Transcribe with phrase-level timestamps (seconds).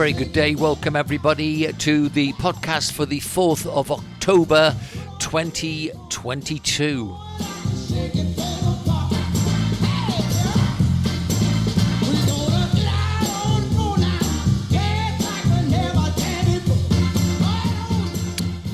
[0.00, 0.54] Very good day.
[0.54, 4.74] Welcome, everybody, to the podcast for the 4th of October
[5.18, 7.16] 2022.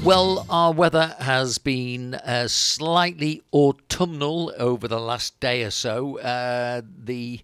[0.05, 6.21] Well, our weather has been uh, slightly autumnal over the last day or so.
[6.21, 7.41] Uh, the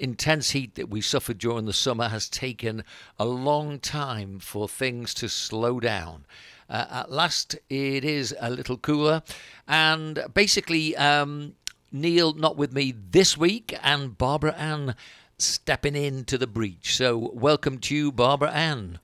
[0.00, 2.82] intense heat that we suffered during the summer has taken
[3.18, 6.24] a long time for things to slow down.
[6.68, 9.22] Uh, at last, it is a little cooler,
[9.66, 11.54] and basically, um,
[11.92, 14.94] Neil not with me this week, and Barbara Ann
[15.36, 16.96] stepping into the breach.
[16.96, 19.00] So, welcome to you, Barbara Ann.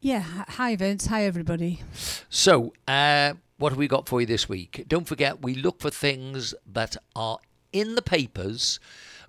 [0.00, 1.80] Yeah, hi Vince, hi everybody.
[2.28, 4.84] So, uh, what have we got for you this week?
[4.88, 7.38] Don't forget, we look for things that are
[7.72, 8.80] in the papers,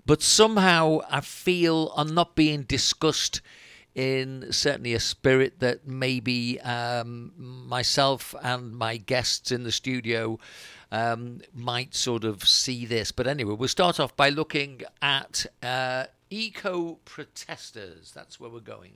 [0.06, 3.40] but somehow I feel are not being discussed
[3.94, 10.38] in certainly a spirit that maybe um, myself and my guests in the studio
[10.90, 13.12] um, might sort of see this.
[13.12, 18.12] But anyway, we'll start off by looking at uh, eco protesters.
[18.12, 18.94] That's where we're going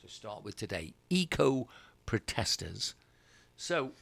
[0.00, 1.68] to start with today eco
[2.06, 2.94] protesters.
[3.56, 3.92] So,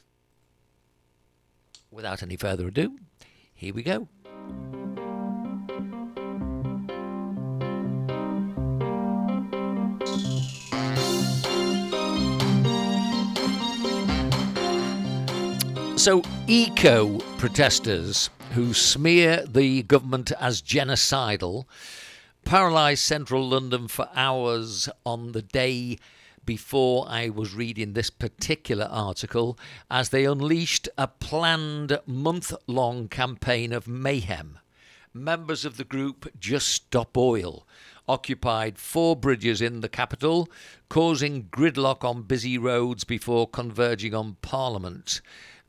[1.91, 2.97] without any further ado,
[3.53, 4.07] here we go.
[16.09, 21.65] So, eco protesters who smear the government as genocidal
[22.43, 25.99] paralysed central London for hours on the day
[26.43, 29.55] before I was reading this particular article
[29.91, 34.57] as they unleashed a planned month long campaign of mayhem.
[35.13, 37.67] Members of the group Just Stop Oil
[38.07, 40.49] occupied four bridges in the capital,
[40.89, 45.21] causing gridlock on busy roads before converging on Parliament.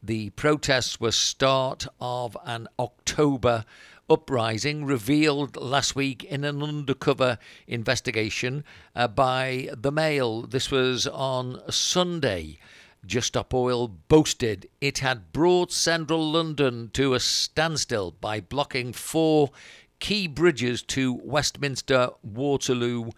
[0.03, 3.67] The protests were start of an October
[4.09, 8.65] uprising revealed last week in an undercover investigation
[8.97, 10.43] uh, by the Mail.
[10.43, 12.59] This was on Sunday.
[13.05, 19.51] Just Stop Oil boasted it had brought central London to a standstill by blocking four
[19.99, 23.11] key bridges to Westminster, Waterloo,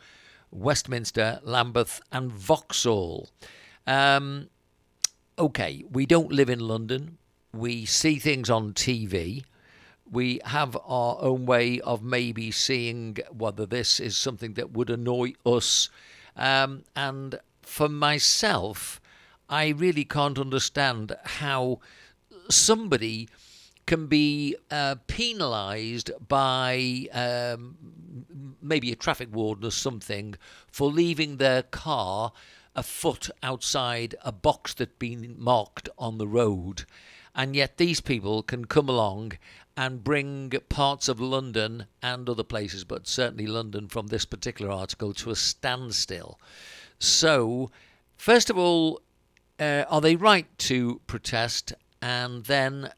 [0.50, 3.30] Westminster, Lambeth, and Vauxhall.
[3.86, 4.48] Um,
[5.38, 7.18] okay, we don't live in London.
[7.52, 9.44] We see things on TV
[10.12, 15.32] we have our own way of maybe seeing whether this is something that would annoy
[15.46, 15.88] us.
[16.36, 19.00] Um, and for myself,
[19.48, 21.80] I really can't understand how
[22.50, 23.28] somebody
[23.86, 27.76] can be uh, penalised by um,
[28.60, 30.34] maybe a traffic warden or something
[30.70, 32.32] for leaving their car
[32.74, 36.84] a foot outside a box that's been marked on the road.
[37.34, 39.32] And yet these people can come along
[39.76, 45.14] and bring parts of London and other places, but certainly London from this particular article,
[45.14, 46.38] to a standstill.
[46.98, 47.70] So,
[48.16, 49.00] first of all,
[49.58, 51.72] uh, are they right to protest?
[52.02, 52.90] And then,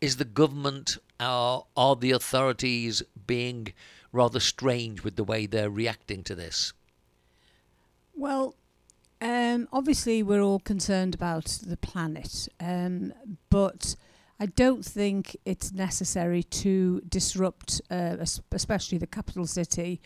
[0.00, 3.72] is the government, are, are the authorities being
[4.12, 6.72] rather strange with the way they're reacting to this?
[8.14, 8.54] Well,
[9.22, 13.12] um, obviously, we're all concerned about the planet, um,
[13.50, 13.94] but
[14.40, 18.16] I don't think it's necessary to disrupt, uh,
[18.50, 20.00] especially the capital city.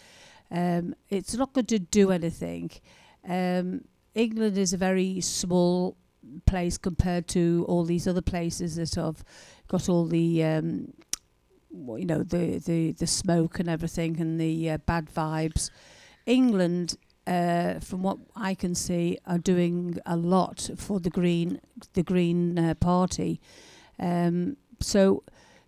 [0.50, 2.70] Um, it's not going to do anything.
[3.26, 5.96] Um, England is a very small
[6.44, 9.24] place compared to all these other places that have
[9.66, 10.92] got all the um,
[11.70, 15.70] you know the the the smoke and everything and the uh, bad vibes.
[16.26, 21.60] England, uh, from what I can see, are doing a lot for the Green
[21.94, 23.40] the Green uh, Party.
[23.98, 25.22] Um, so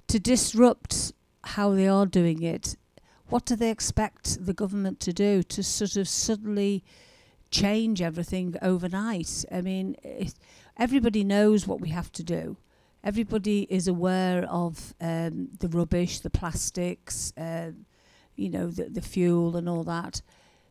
[0.07, 1.13] to disrupt
[1.45, 2.77] how they are doing it,
[3.29, 6.85] what do they expect the government to do to sort of suddenly
[7.51, 9.45] change everything overnight?
[9.51, 9.97] I mean,
[10.77, 12.57] everybody knows what we have to do.
[13.05, 17.73] Everybody is aware of um, the rubbish, the plastics, uh,
[18.35, 20.23] you know, the, the fuel and all that.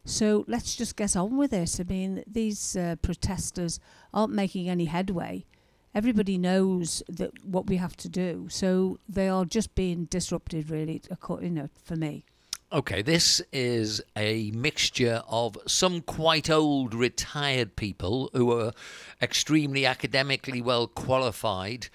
[0.07, 1.79] So let's just get on with it.
[1.79, 3.79] I mean, these uh, protesters
[4.13, 5.45] aren't making any headway
[5.97, 8.47] everybody knows that what we have to do.
[8.51, 11.01] So they are just being disrupted, really.
[11.41, 12.23] You know, for me.
[12.71, 18.73] Okay, this is a mixture of some quite old retired people who are
[19.21, 21.87] extremely academically well qualified.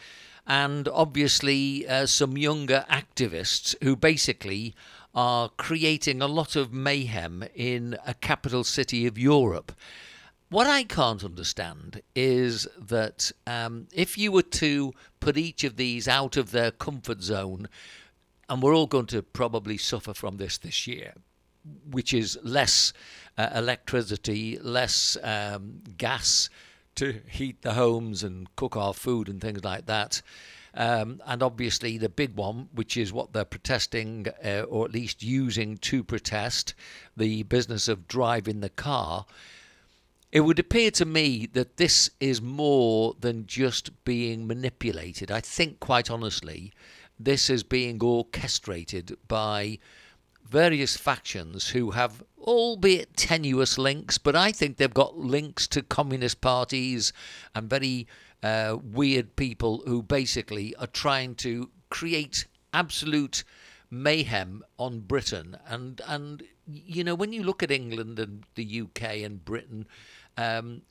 [0.44, 4.74] and obviously uh, some younger activists who basically
[5.14, 9.72] are creating a lot of mayhem in a capital city of Europe.
[10.48, 16.06] What I can't understand is that um, if you were to put each of these
[16.06, 17.68] out of their comfort zone,
[18.48, 21.14] and we're all going to probably suffer from this this year,
[21.90, 22.92] which is less
[23.38, 26.50] uh, electricity, less um, gas
[26.96, 30.20] to heat the homes and cook our food and things like that.
[30.74, 35.22] Um, and obviously, the big one, which is what they're protesting, uh, or at least
[35.22, 36.74] using to protest,
[37.16, 39.26] the business of driving the car.
[40.30, 45.30] It would appear to me that this is more than just being manipulated.
[45.30, 46.72] I think, quite honestly,
[47.20, 49.78] this is being orchestrated by
[50.48, 56.40] various factions who have, albeit tenuous links, but I think they've got links to communist
[56.40, 57.12] parties
[57.54, 58.06] and very
[58.42, 63.44] uh, weird people who basically are trying to create absolute
[63.90, 65.56] mayhem on Britain.
[65.66, 69.86] And and you know when you look at England and the UK and Britain.
[70.36, 70.82] Um,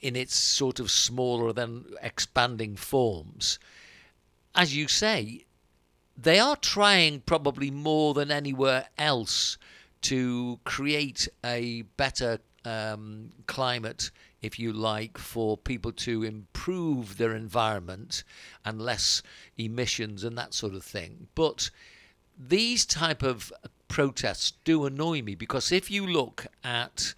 [0.00, 3.58] in its sort of smaller than expanding forms,
[4.54, 5.44] as you say,
[6.16, 9.58] they are trying probably more than anywhere else
[10.02, 14.10] to create a better um, climate,
[14.40, 18.24] if you like, for people to improve their environment
[18.64, 19.22] and less
[19.56, 21.28] emissions and that sort of thing.
[21.34, 21.70] But
[22.38, 23.52] these type of
[23.88, 27.14] protests do annoy me because if you look at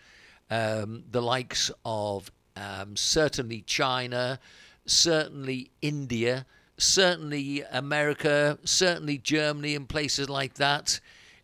[0.50, 4.40] um, the likes of um, certainly China,
[4.86, 6.46] certainly India,
[6.78, 11.00] certainly America, certainly Germany, and places like that,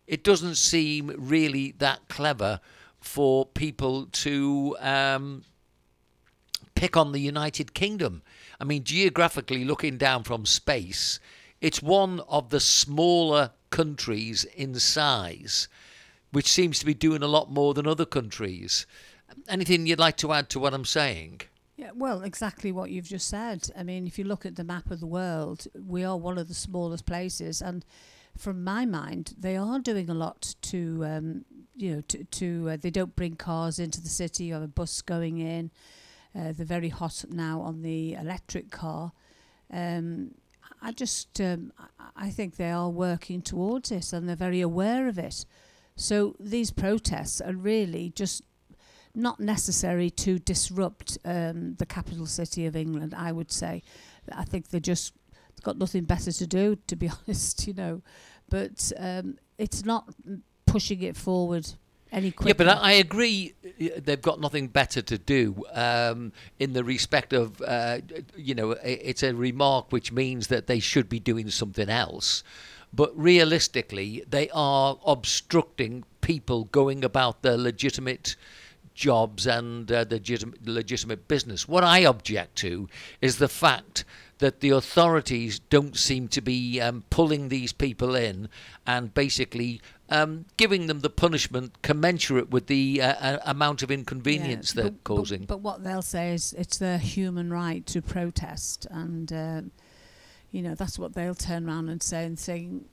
[0.07, 2.59] it doesn't seem really that clever
[2.99, 5.43] for people to um,
[6.77, 8.21] pick on the United Kingdom.
[8.59, 11.19] I mean, geographically, looking down from space,
[11.59, 15.67] it's one of the smaller countries in size,
[16.31, 18.85] which seems to be doing a lot more than other countries.
[19.49, 21.41] Anything you'd like to add to what I'm saying?
[21.77, 23.69] Yeah, well, exactly what you've just said.
[23.75, 26.47] I mean, if you look at the map of the world, we are one of
[26.47, 27.83] the smallest places, and
[28.37, 31.45] from my mind, they are doing a lot to, um,
[31.75, 34.49] you know, to, to uh, they don't bring cars into the city.
[34.49, 35.71] Have a bus going in.
[36.35, 39.11] Uh, they're very hot now on the electric car.
[39.71, 40.31] Um,
[40.81, 41.73] I just, um,
[42.15, 45.45] I think they are working towards it, and they're very aware of it.
[45.95, 48.43] So these protests are really just
[49.15, 53.81] not necessary to disrupt um, the capital city of England, I would say.
[54.31, 55.13] I think they just
[55.63, 58.01] got nothing better to do, to be honest, you know.
[58.49, 60.13] But um, it's not
[60.67, 61.67] pushing it forward
[62.11, 62.63] any quicker.
[62.63, 63.53] Yeah, but I, I agree.
[63.77, 67.99] They've got nothing better to do um, in the respect of, uh,
[68.35, 72.43] you know, it's a remark which means that they should be doing something else.
[72.93, 78.35] But realistically, they are obstructing people going about their legitimate
[78.95, 81.67] jobs and uh, legitimate, legitimate business.
[81.67, 82.89] What I object to
[83.21, 84.05] is the fact
[84.39, 88.49] that the authorities don't seem to be um, pulling these people in
[88.85, 94.73] and basically um, giving them the punishment commensurate with the uh, uh, amount of inconvenience
[94.73, 95.41] yeah, they're but, causing.
[95.41, 99.61] But, but, what they'll say is it's their human right to protest, and uh,
[100.51, 102.85] you know that's what they'll turn around and say and saying,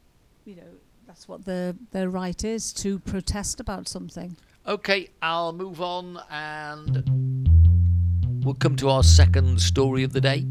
[0.45, 0.63] you know,
[1.07, 4.37] that's what their their right is to protest about something.
[4.67, 7.05] Okay, I'll move on and
[8.45, 10.47] we'll come to our second story of the day.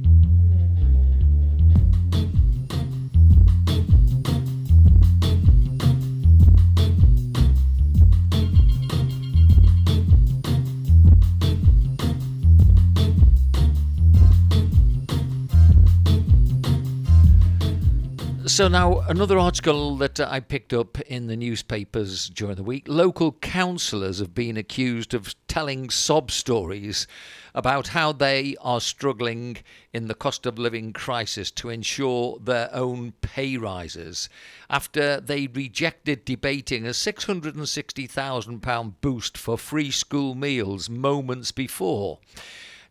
[18.53, 22.85] So now another article that uh, I picked up in the newspapers during the week.
[22.87, 27.07] Local councillors have been accused of telling sob stories
[27.55, 29.57] about how they are struggling
[29.91, 34.29] in the cost of living crisis to ensure their own pay rises
[34.69, 42.19] after they rejected debating a £660,000 boost for free school meals moments before.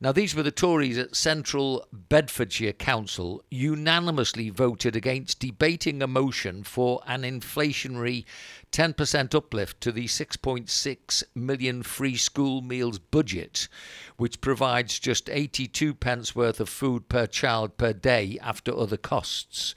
[0.03, 6.65] Now, these were the Tories at Central Bedfordshire Council unanimously voted against debating a motion
[6.65, 8.25] for an inflationary
[8.73, 13.69] 10% uplift to the 6.6 million free school meals budget,
[14.17, 19.77] which provides just 82 pence worth of food per child per day after other costs.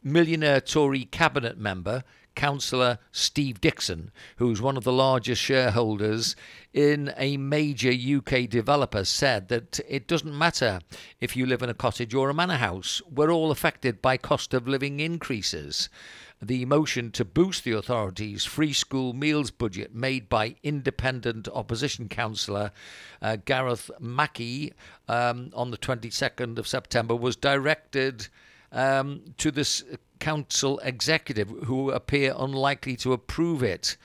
[0.00, 2.04] Millionaire Tory cabinet member
[2.36, 6.36] councillor Steve Dixon, who's one of the largest shareholders
[6.72, 10.78] in a major UK developer, said that it doesn't matter
[11.20, 14.54] if you live in a cottage or a manor house, we're all affected by cost
[14.54, 15.88] of living increases.
[16.42, 22.72] The motion to boost the authorities' free school meals budget made by independent opposition councillor
[23.22, 24.74] uh, Gareth Mackie
[25.08, 28.28] um, on the 22nd of September was directed
[28.70, 29.82] um, to this
[30.18, 33.96] council executive who appear unlikely to approve it.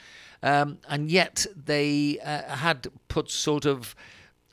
[0.43, 3.95] Um, and yet they uh, had put sort of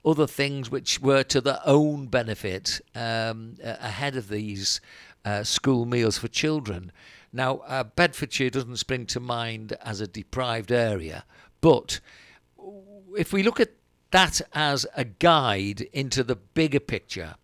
[0.04, 4.80] other things which were to their own benefit um, ahead of these
[5.24, 6.92] uh, school meals for children.
[7.32, 11.24] Now, uh, Bedfordshire doesn't spring to mind as a deprived area,
[11.60, 12.00] but
[13.16, 13.72] if we look at
[14.10, 17.34] that as a guide into the bigger picture,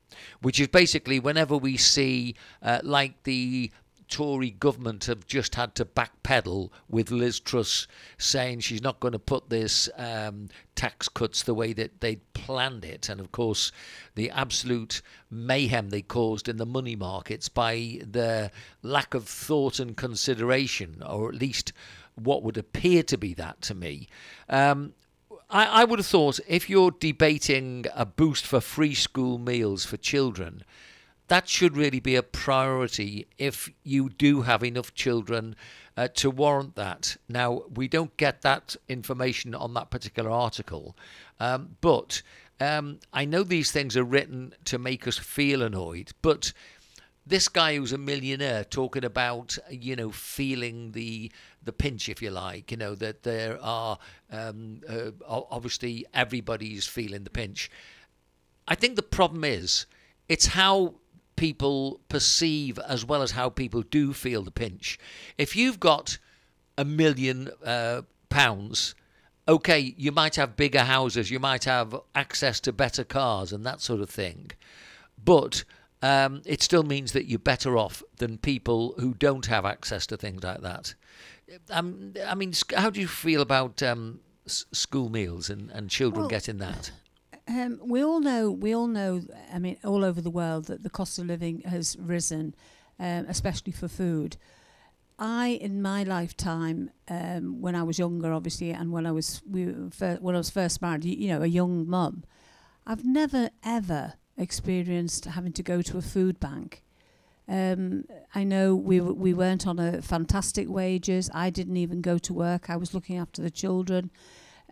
[0.40, 3.70] which is basically whenever we see, uh, like the
[4.14, 9.18] Tory government have just had to backpedal with Liz Truss saying she's not going to
[9.18, 13.08] put this um, tax cuts the way that they planned it.
[13.08, 13.72] And of course,
[14.14, 15.02] the absolute
[15.32, 18.52] mayhem they caused in the money markets by their
[18.84, 21.72] lack of thought and consideration, or at least
[22.14, 24.06] what would appear to be that to me.
[24.48, 24.94] Um,
[25.50, 29.96] I, I would have thought if you're debating a boost for free school meals for
[29.96, 30.62] children,
[31.28, 35.56] that should really be a priority if you do have enough children
[35.96, 37.16] uh, to warrant that.
[37.28, 40.96] Now, we don't get that information on that particular article,
[41.40, 42.22] um, but
[42.60, 46.52] um, I know these things are written to make us feel annoyed, but
[47.26, 52.30] this guy who's a millionaire talking about you know feeling the the pinch if you
[52.30, 53.98] like you know that there are
[54.30, 57.70] um, uh, obviously everybody's feeling the pinch
[58.68, 59.86] i think the problem is
[60.28, 60.94] it's how
[61.36, 64.98] people perceive as well as how people do feel the pinch.
[65.38, 66.18] If you've got
[66.76, 68.94] a million uh, pounds,
[69.46, 73.80] okay, you might have bigger houses, you might have access to better cars and that
[73.80, 74.50] sort of thing,
[75.22, 75.64] but
[76.02, 80.16] um, it still means that you're better off than people who don't have access to
[80.16, 80.94] things like that.
[81.70, 86.28] Um, I mean, how do you feel about um, school meals and, and children well,
[86.28, 86.90] getting that?
[87.46, 89.22] Um, we all know, we all know.
[89.52, 92.54] I mean, all over the world, that the cost of living has risen,
[92.98, 94.36] um, especially for food.
[95.18, 99.64] I, in my lifetime, um, when I was younger, obviously, and when I was we
[99.66, 102.24] when I was first married, you, you know, a young mum,
[102.86, 106.82] I've never ever experienced having to go to a food bank.
[107.46, 111.30] Um, I know we we weren't on a fantastic wages.
[111.32, 112.68] I didn't even go to work.
[112.68, 114.10] I was looking after the children.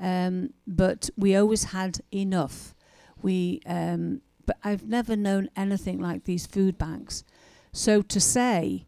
[0.01, 2.75] Um, but we always had enough.
[3.23, 7.25] We, um, but I've never known anything like these food banks.
[7.73, 8.87] So to say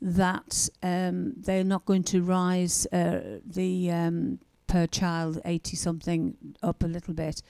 [0.00, 6.82] that um, they're not going to rise uh, the um, per child 80 something up
[6.82, 7.42] a little bit,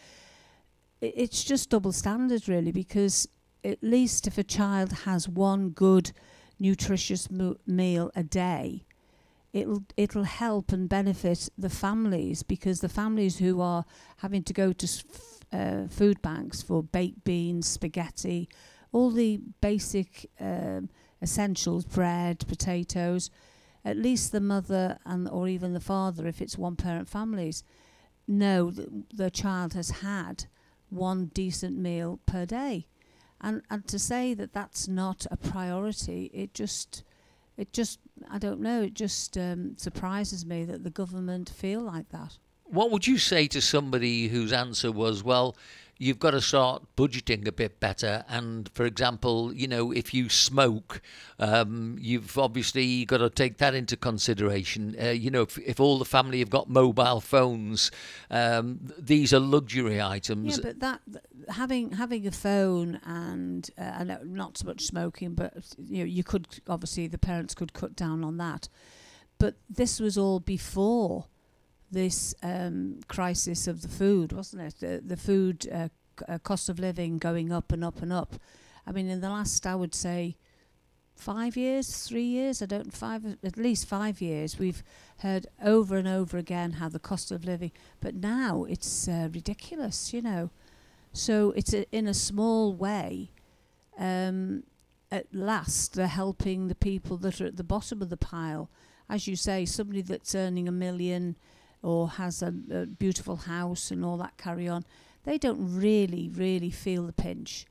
[1.00, 3.28] it's just double standard really because
[3.62, 6.12] at least if a child has one good
[6.58, 8.84] nutritious meal a day,
[9.54, 13.84] it'll it'll help and benefit the families because the families who are
[14.18, 14.88] having to go to
[15.52, 18.48] uh, food banks for baked beans, spaghetti,
[18.92, 20.90] all the basic um,
[21.22, 23.30] essentials, bread, potatoes,
[23.84, 27.62] at least the mother and or even the father, if it's one parent families,
[28.26, 30.46] know that the child has had
[30.90, 32.86] one decent meal per day.
[33.40, 37.04] And, and to say that that's not a priority, it just
[37.56, 38.82] it just I don't know.
[38.82, 42.38] It just um, surprises me that the government feel like that.
[42.64, 45.56] What would you say to somebody whose answer was, well,
[45.98, 48.24] you've got to start budgeting a bit better.
[48.28, 51.00] And for example, you know, if you smoke,
[51.38, 54.96] um, you've obviously got to take that into consideration.
[55.00, 57.90] Uh, you know, if, if all the family have got mobile phones,
[58.30, 60.58] um, these are luxury items.
[60.58, 61.00] Yeah, but that
[61.48, 66.60] having having a phone and uh, not so much smoking, but you know, you could
[66.68, 68.68] obviously the parents could cut down on that.
[69.38, 71.26] But this was all before
[71.90, 74.74] this um, crisis of the food, wasn't it?
[74.80, 75.88] The, the food uh,
[76.18, 78.34] c- uh, cost of living going up and up and up.
[78.86, 80.36] I mean, in the last, I would say,
[81.16, 84.82] five years, three years, I don't, five, at least five years, we've
[85.18, 90.12] heard over and over again how the cost of living, but now it's uh, ridiculous,
[90.12, 90.50] you know.
[91.12, 93.30] So it's a, in a small way,
[93.96, 94.64] um,
[95.10, 98.68] at last, they're helping the people that are at the bottom of the pile.
[99.08, 101.36] As you say, somebody that's earning a million
[101.84, 104.84] or has a, a beautiful house and all that carry on,
[105.24, 107.66] they don't really, really feel the pinch.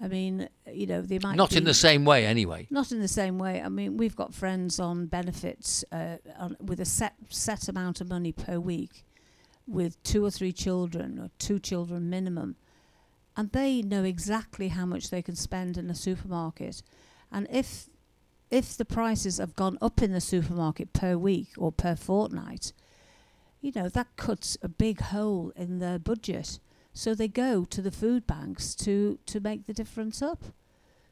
[0.00, 2.66] I mean, you know, they might Not in the same way, anyway.
[2.70, 3.62] not in the same way.
[3.62, 8.08] I mean, we've got friends on benefits uh, on, with a set set amount of
[8.08, 9.04] money per week,
[9.66, 12.56] with two or three children or two children minimum,
[13.36, 16.82] and they know exactly how much they can spend in a supermarket,
[17.30, 17.88] and if
[18.50, 22.72] if the prices have gone up in the supermarket per week or per fortnight,
[23.64, 26.58] you know that cuts a big hole in their budget.
[26.92, 30.44] So they go to the food banks to to make the difference up.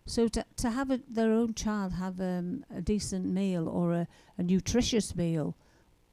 [0.04, 4.06] So to to have a, their own child have um, a decent meal or a,
[4.36, 5.56] a nutritious meal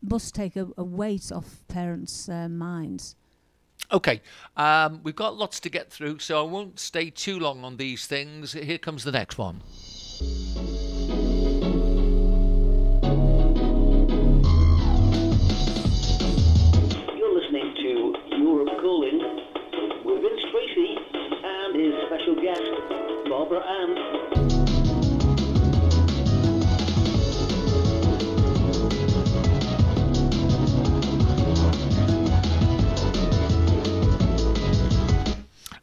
[0.01, 3.17] must take a, a weight off parents' uh, minds.
[3.91, 4.21] Okay,
[4.55, 8.07] um, we've got lots to get through, so I won't stay too long on these
[8.07, 8.53] things.
[8.53, 9.61] Here comes the next one.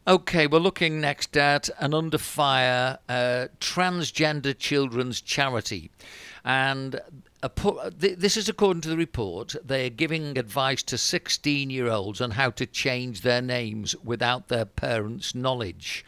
[0.07, 5.91] Okay, we're looking next at an under fire uh, transgender children's charity.
[6.45, 7.01] And
[7.43, 9.57] th- this is according to the report.
[9.61, 14.63] They're giving advice to 16 year olds on how to change their names without their
[14.63, 16.05] parents' knowledge.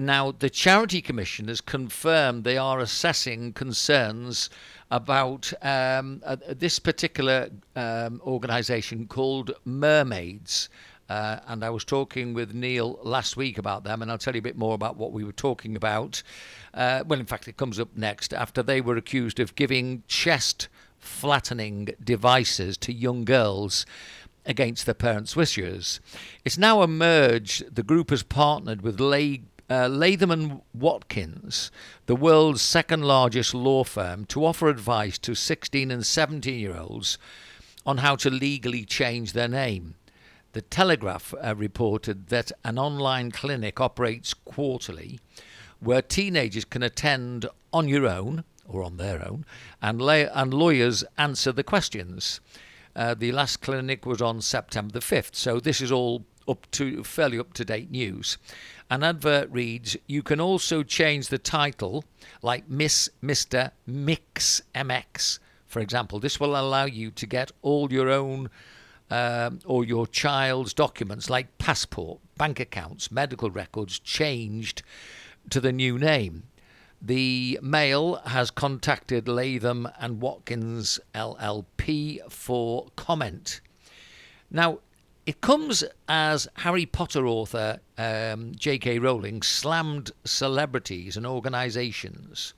[0.00, 4.48] Now, the Charity Commission has confirmed they are assessing concerns
[4.90, 10.70] about um, uh, this particular um, organisation called Mermaids.
[11.10, 14.38] Uh, and I was talking with Neil last week about them, and I'll tell you
[14.38, 16.22] a bit more about what we were talking about.
[16.72, 20.68] Uh, well, in fact, it comes up next after they were accused of giving chest
[20.98, 23.84] flattening devices to young girls
[24.46, 26.00] against their parents' wishes.
[26.44, 31.70] It's now emerged the group has partnered with Lay, uh, Latham and Watkins,
[32.06, 37.16] the world's second largest law firm, to offer advice to 16 and 17 year olds
[37.86, 39.94] on how to legally change their name.
[40.52, 45.20] The Telegraph uh, reported that an online clinic operates quarterly
[45.78, 49.44] where teenagers can attend on your own or on their own
[49.80, 52.40] and, lay- and lawyers answer the questions.
[52.96, 57.04] Uh, the last clinic was on September the 5th, so this is all up to
[57.04, 58.36] fairly up to date news.
[58.90, 62.04] An advert reads You can also change the title,
[62.42, 66.18] like Miss, Mr., Mix, MX, for example.
[66.18, 68.50] This will allow you to get all your own
[69.10, 74.82] um, or your child's documents like passport, bank accounts, medical records changed
[75.50, 76.44] to the new name.
[77.02, 83.60] The Mail has contacted Latham and Watkins LLP for comment.
[84.50, 84.80] Now,
[85.26, 88.98] it comes as Harry Potter author um, J.K.
[88.98, 92.54] Rowling slammed celebrities and organisations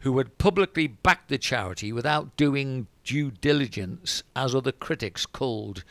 [0.00, 5.84] who had publicly backed the charity without doing due diligence, as other critics called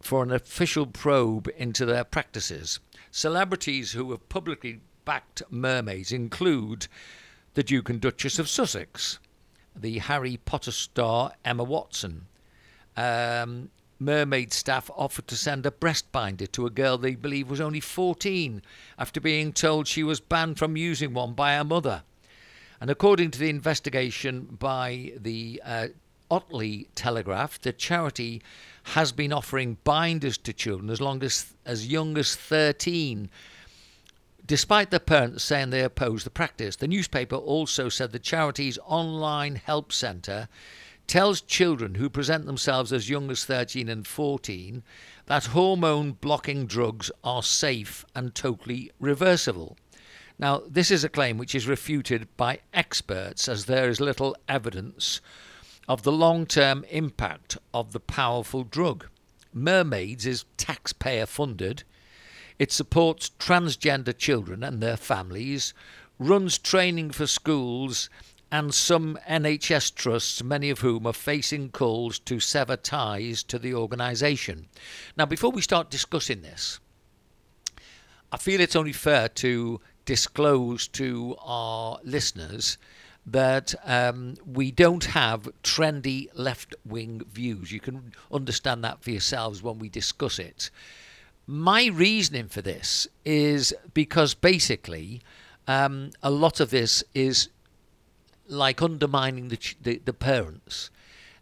[0.00, 2.80] for an official probe into their practices.
[3.10, 6.86] Celebrities who have publicly backed mermaids include
[7.54, 9.18] the Duke and Duchess of Sussex,
[9.74, 12.26] the Harry Potter star Emma Watson.
[12.96, 13.70] Um,
[14.04, 17.80] mermaid staff offered to send a breast binder to a girl they believe was only
[17.80, 18.62] 14
[18.98, 22.02] after being told she was banned from using one by her mother.
[22.80, 25.88] And according to the investigation by the uh,
[26.30, 28.42] Otley Telegraph, the charity
[28.94, 33.30] has been offering binders to children as long as as young as 13
[34.44, 36.76] despite their parents saying they oppose the practice.
[36.76, 40.48] The newspaper also said the charity's online help centre
[41.12, 44.82] tells children who present themselves as young as 13 and 14
[45.26, 49.76] that hormone blocking drugs are safe and totally reversible.
[50.38, 55.20] Now, this is a claim which is refuted by experts as there is little evidence
[55.86, 59.06] of the long term impact of the powerful drug.
[59.52, 61.82] Mermaids is taxpayer funded.
[62.58, 65.74] It supports transgender children and their families,
[66.18, 68.08] runs training for schools
[68.52, 73.74] and some NHS trusts, many of whom are facing calls to sever ties to the
[73.74, 74.68] organisation.
[75.16, 76.78] Now, before we start discussing this,
[78.30, 82.76] I feel it's only fair to disclose to our listeners
[83.24, 87.72] that um, we don't have trendy left wing views.
[87.72, 90.70] You can understand that for yourselves when we discuss it.
[91.46, 95.22] My reasoning for this is because basically
[95.66, 97.48] um, a lot of this is
[98.52, 100.90] like undermining the, the, the parents.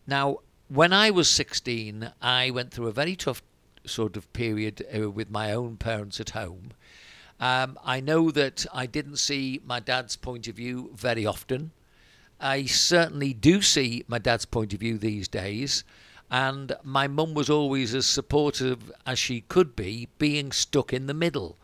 [0.07, 3.43] Now, when I was 16, I went through a very tough
[3.85, 6.73] sort of period uh, with my own parents at home.
[7.41, 11.73] Um, I know that I didn't see my dad's point of view very often.
[12.39, 15.85] I certainly do see my dad's point of view these days.
[16.31, 21.15] And my mum was always as supportive as she could be, being stuck in the
[21.15, 21.59] middle.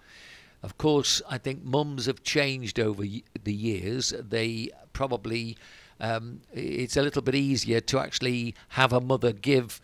[0.62, 4.12] Of course, I think mums have changed over the years.
[4.18, 5.56] They probably,
[6.00, 9.80] um, it's a little bit easier to actually have a mother give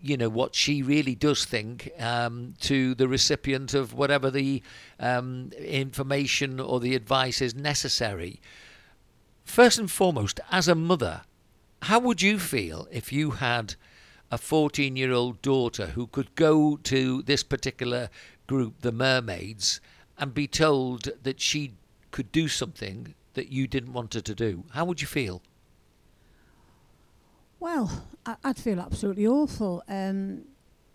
[0.00, 4.62] you know what she really does think um, to the recipient of whatever the
[5.00, 8.40] um, information or the advice is necessary.
[9.44, 11.22] First and foremost, as a mother,
[11.82, 13.74] how would you feel if you had
[14.30, 18.10] a 14 year old daughter who could go to this particular
[18.46, 19.80] group, the Mermaids,
[20.18, 21.74] and be told that she
[22.10, 24.64] could do something that you didn't want her to do?
[24.72, 25.42] How would you feel?
[27.60, 29.82] Well, I, would feel absolutely awful.
[29.88, 30.42] Um,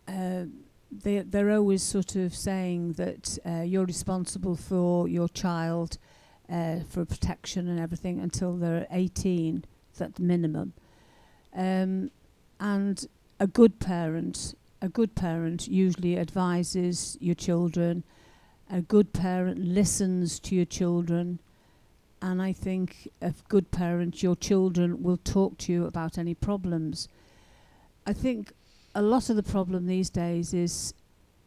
[0.07, 0.45] uh,
[0.91, 5.97] they, they're always sort of saying that uh, you're responsible for your child
[6.51, 9.65] uh, for protection and everything until they're 18,
[9.97, 10.73] that's the minimum.
[11.55, 12.11] Um,
[12.59, 13.05] and
[13.39, 18.03] a good parent, a good parent usually advises your children.
[18.71, 21.39] A good parent listens to your children
[22.23, 27.09] and I think a good parent, your children will talk to you about any problems.
[28.07, 28.53] I think
[28.95, 30.93] a lot of the problem these days is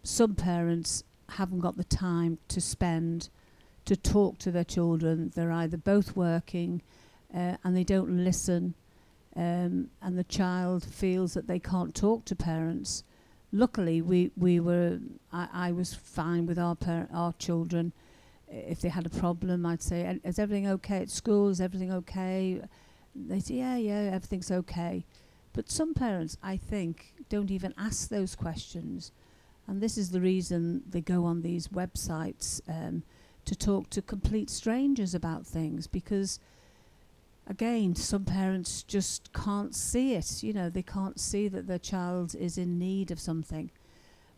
[0.02, 3.30] some parents haven't got the time to spend
[3.86, 5.32] to talk to their children.
[5.34, 6.82] They're either both working
[7.34, 8.74] uh, and they don't listen,
[9.34, 13.02] um, and the child feels that they can't talk to parents.
[13.52, 14.98] Luckily, we, we were
[15.32, 17.92] I, I was fine with our par- our children
[18.48, 21.48] if they had a problem, I'd say, "Is everything okay at school?
[21.48, 22.60] Is everything okay?"
[23.14, 25.04] They say, "Yeah, yeah, everything's okay."
[25.52, 29.10] But some parents, I think, don't even ask those questions,
[29.66, 33.02] and this is the reason they go on these websites um,
[33.46, 36.40] to talk to complete strangers about things because.
[37.48, 40.42] Again, some parents just can't see it.
[40.42, 43.70] You know, they can't see that their child is in need of something.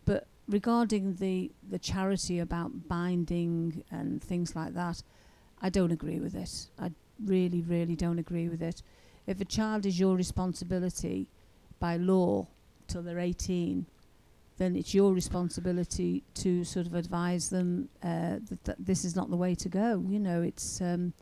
[0.04, 5.02] But regarding the the charity about binding and things like that,
[5.62, 6.68] I don't agree with it.
[6.78, 6.90] I
[7.24, 8.82] really, really don't agree with it.
[9.26, 11.28] If a child is your responsibility
[11.80, 12.46] by law
[12.86, 13.86] till they're 18,
[14.56, 19.30] then it's your responsibility to sort of advise them uh, that, that this is not
[19.30, 20.04] the way to go.
[20.08, 21.12] You know, it's um,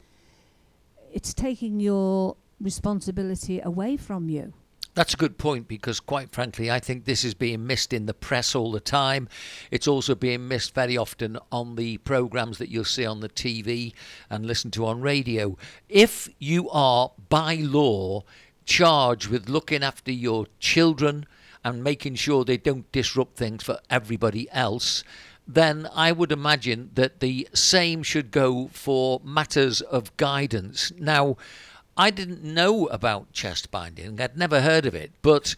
[1.16, 4.52] it's taking your responsibility away from you.
[4.92, 8.12] That's a good point because, quite frankly, I think this is being missed in the
[8.12, 9.26] press all the time.
[9.70, 13.94] It's also being missed very often on the programs that you'll see on the TV
[14.28, 15.56] and listen to on radio.
[15.88, 18.24] If you are, by law,
[18.66, 21.24] charged with looking after your children
[21.64, 25.02] and making sure they don't disrupt things for everybody else,
[25.46, 30.92] then I would imagine that the same should go for matters of guidance.
[30.98, 31.36] Now,
[31.96, 35.54] I didn't know about chest binding, I'd never heard of it, but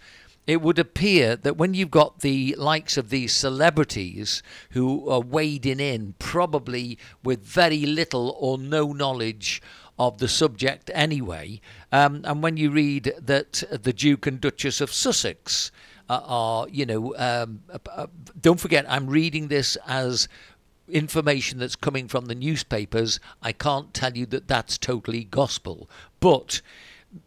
[0.46, 5.78] it would appear that when you've got the likes of these celebrities who are wading
[5.78, 9.60] in, probably with very little or no knowledge
[9.98, 11.60] of the subject anyway,
[11.92, 15.70] um, and when you read that the Duke and Duchess of Sussex
[16.08, 18.06] uh, are, you know, um, uh, uh,
[18.40, 20.28] don't forget, I'm reading this as
[20.88, 25.88] information that's coming from the newspapers, I can't tell you that that's totally gospel.
[26.20, 26.60] But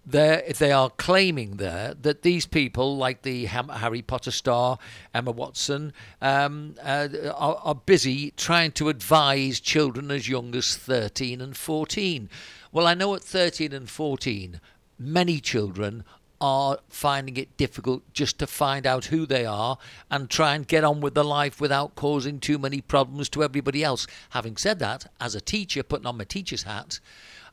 [0.06, 4.78] there, if they are claiming there that these people, like the Harry Potter star
[5.14, 11.42] Emma Watson, um, uh, are, are busy trying to advise children as young as 13
[11.42, 12.30] and 14.
[12.72, 14.62] Well, I know at 13 and 14,
[15.00, 16.04] many children
[16.42, 19.78] are finding it difficult just to find out who they are
[20.10, 23.84] and try and get on with their life without causing too many problems to everybody
[23.84, 24.08] else.
[24.32, 27.00] Having said that, as a teacher, putting on my teacher's hat,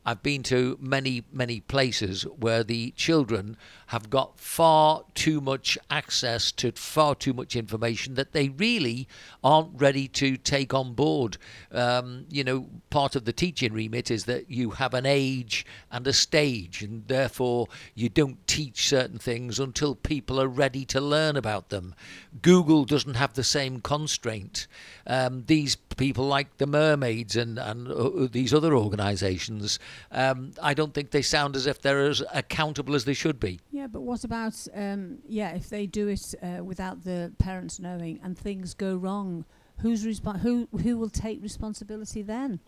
[0.05, 3.57] I've been to many, many places where the children
[3.87, 9.07] have got far too much access to far too much information that they really
[9.43, 11.37] aren't ready to take on board.
[11.71, 16.07] Um, you know, part of the teaching remit is that you have an age and
[16.07, 21.35] a stage, and therefore you don't teach certain things until people are ready to learn
[21.35, 21.93] about them.
[22.41, 24.67] Google doesn't have the same constraint.
[25.05, 29.77] Um, these people like the mermaids and, and uh, these other organisations,
[30.11, 33.59] um, I don't think they sound as if they're as accountable as they should be.
[33.71, 35.51] Yeah, but what about um, yeah?
[35.51, 39.45] If they do it uh, without the parents knowing and things go wrong,
[39.79, 42.61] who's respo- who who will take responsibility then?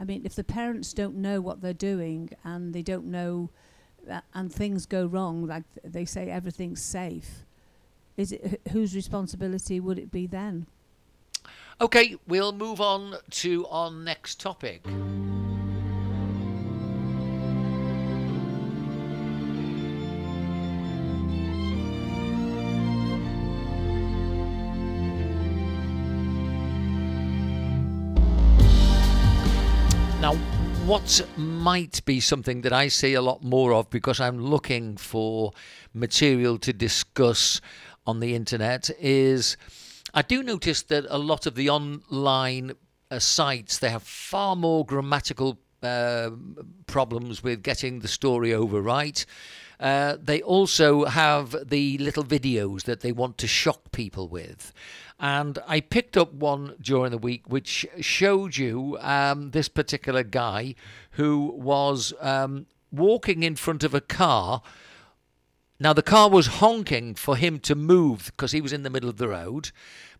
[0.00, 3.50] I mean, if the parents don't know what they're doing and they don't know,
[4.10, 7.44] uh, and things go wrong, like th- they say everything's safe,
[8.16, 10.66] is it h- whose responsibility would it be then?
[11.80, 14.84] Okay, we'll move on to our next topic.
[30.20, 30.36] Now,
[30.86, 35.52] what might be something that I see a lot more of because I'm looking for
[35.92, 37.60] material to discuss
[38.06, 39.56] on the internet is
[40.14, 42.72] I do notice that a lot of the online
[43.10, 46.30] uh, sites they have far more grammatical uh,
[46.86, 49.24] problems with getting the story over right.
[49.80, 54.72] Uh, they also have the little videos that they want to shock people with.
[55.18, 60.74] And I picked up one during the week which showed you um, this particular guy
[61.12, 64.62] who was um, walking in front of a car.
[65.82, 69.10] Now, the car was honking for him to move because he was in the middle
[69.10, 69.72] of the road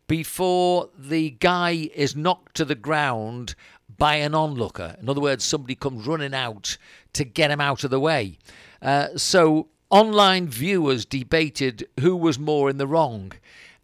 [0.08, 3.54] before the guy is knocked to the ground
[3.96, 4.96] by an onlooker.
[5.00, 6.76] In other words, somebody comes running out
[7.12, 8.38] to get him out of the way.
[8.82, 13.30] Uh, so online viewers debated who was more in the wrong.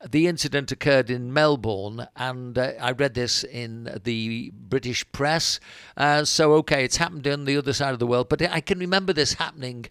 [0.05, 5.61] The incident occurred in Melbourne, and uh, I read this in the British press.
[5.97, 8.81] Uh, so, okay, it's happened on the other side of the world, but I can
[8.81, 9.87] remember this happening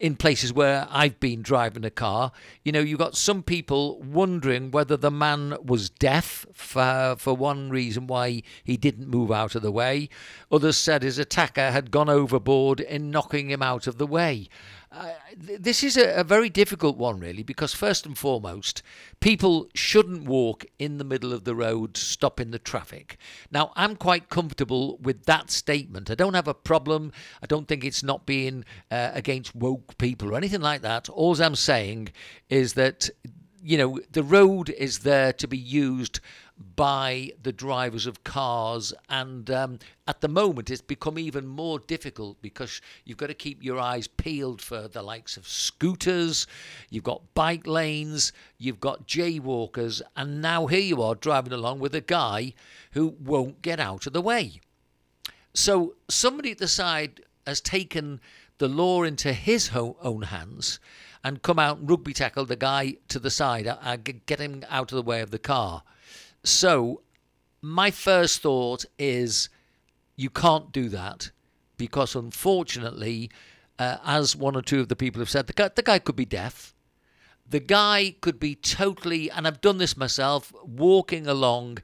[0.00, 2.32] in places where I've been driving a car.
[2.64, 7.68] You know, you got some people wondering whether the man was deaf for, for one
[7.68, 10.08] reason why he didn't move out of the way.
[10.50, 14.48] Others said his attacker had gone overboard in knocking him out of the way.
[14.92, 18.82] Uh, this is a, a, very difficult one, really, because first and foremost,
[19.20, 23.16] people shouldn't walk in the middle of the road, stopping the traffic.
[23.52, 26.10] Now, I'm quite comfortable with that statement.
[26.10, 27.12] I don't have a problem.
[27.40, 31.08] I don't think it's not being uh, against woke people or anything like that.
[31.08, 32.08] All I'm saying
[32.48, 33.10] is that
[33.62, 36.20] you know, the road is there to be used
[36.76, 42.40] by the drivers of cars, and um, at the moment it's become even more difficult
[42.42, 46.46] because you've got to keep your eyes peeled for the likes of scooters,
[46.90, 51.94] you've got bike lanes, you've got jaywalkers, and now here you are driving along with
[51.94, 52.52] a guy
[52.92, 54.60] who won't get out of the way.
[55.54, 58.20] So somebody at the side has taken
[58.58, 60.78] the law into his own hands
[61.24, 64.64] and come out and rugby tackle the guy to the side, uh, uh get him
[64.68, 65.82] out of the way of the car.
[66.44, 67.02] So,
[67.60, 69.48] my first thought is
[70.16, 71.30] you can't do that
[71.76, 73.30] because, unfortunately,
[73.78, 76.16] uh, as one or two of the people have said, the guy, the guy could
[76.16, 76.74] be deaf.
[77.48, 81.78] The guy could be totally, and I've done this myself, walking along,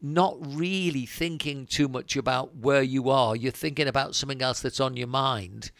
[0.00, 3.34] not really thinking too much about where you are.
[3.34, 5.72] You're thinking about something else that's on your mind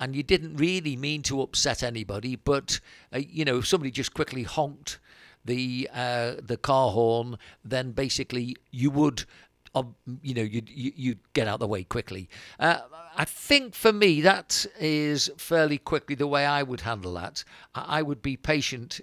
[0.00, 2.80] and you didn't really mean to upset anybody, but
[3.14, 4.98] uh, you know, if somebody just quickly honked
[5.44, 9.24] the uh, the car horn, then basically you would.
[9.72, 12.28] Um, you know, you'd, you'd get out the way quickly.
[12.58, 12.80] Uh,
[13.16, 17.44] I think for me, that is fairly quickly the way I would handle that.
[17.72, 19.00] I would be patient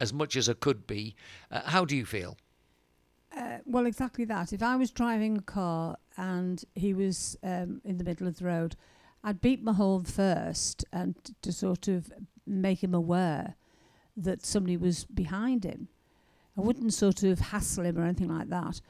[0.00, 1.14] as much as I could be.
[1.52, 2.36] Uh, how do you feel?
[3.36, 4.52] Uh, well, exactly that.
[4.52, 8.44] If I was driving a car and he was um, in the middle of the
[8.44, 8.74] road,
[9.22, 12.12] I'd beat my horn first and to sort of
[12.46, 13.54] make him aware
[14.22, 15.88] that somebody was behind him.
[16.56, 18.80] I wouldn't sort of hassle him or anything like that.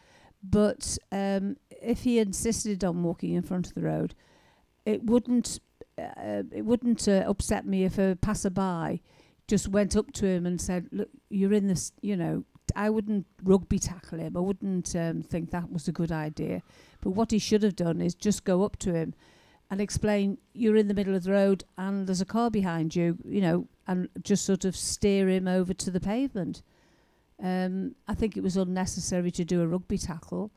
[0.42, 4.14] But um, if he insisted on walking in front of the road,
[4.86, 5.60] it wouldn't
[5.98, 9.02] uh, it wouldn't uh, upset me if a passerby
[9.48, 12.44] just went up to him and said, "Look, you're in this." You know,
[12.76, 14.36] I wouldn't rugby tackle him.
[14.36, 16.62] I wouldn't um, think that was a good idea.
[17.00, 19.14] But what he should have done is just go up to him
[19.70, 23.18] and explain you're in the middle of the road and there's a car behind you,
[23.24, 26.62] you know, and just sort of steer him over to the pavement.
[27.42, 30.50] Um, I think it was unnecessary to do a rugby tackle.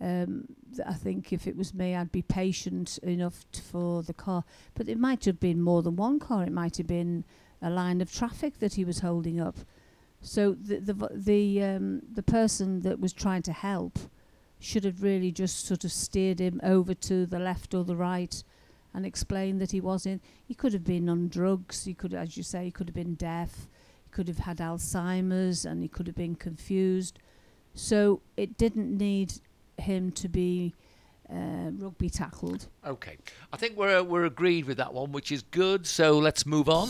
[0.00, 0.46] Um,
[0.86, 4.44] I think if it was me, I'd be patient enough for the car.
[4.74, 6.44] But it might have been more than one car.
[6.44, 7.24] It might have been
[7.62, 9.56] a line of traffic that he was holding up.
[10.22, 13.98] So the the the um, the person that was trying to help
[14.60, 18.44] should have really just sort of steered him over to the left or the right
[18.92, 20.22] and explained that he wasn't.
[20.44, 21.84] He could have been on drugs.
[21.84, 23.68] He could, as you say, he could have been deaf.
[24.04, 27.18] He could have had Alzheimer's and he could have been confused.
[27.74, 29.34] So it didn't need
[29.78, 30.74] him to be
[31.32, 32.68] uh, rugby tackled.
[32.84, 33.16] Okay,
[33.52, 35.86] I think we're we're agreed with that one, which is good.
[35.86, 36.88] So let's move on.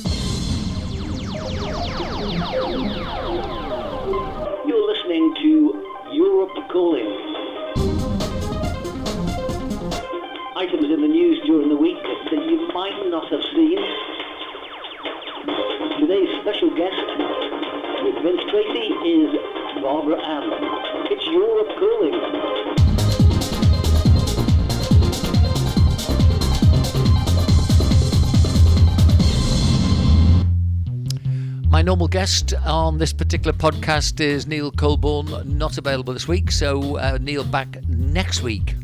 [31.81, 36.99] My normal guest on this particular podcast is Neil Colborne, not available this week, so
[36.99, 38.75] uh, Neil back next week.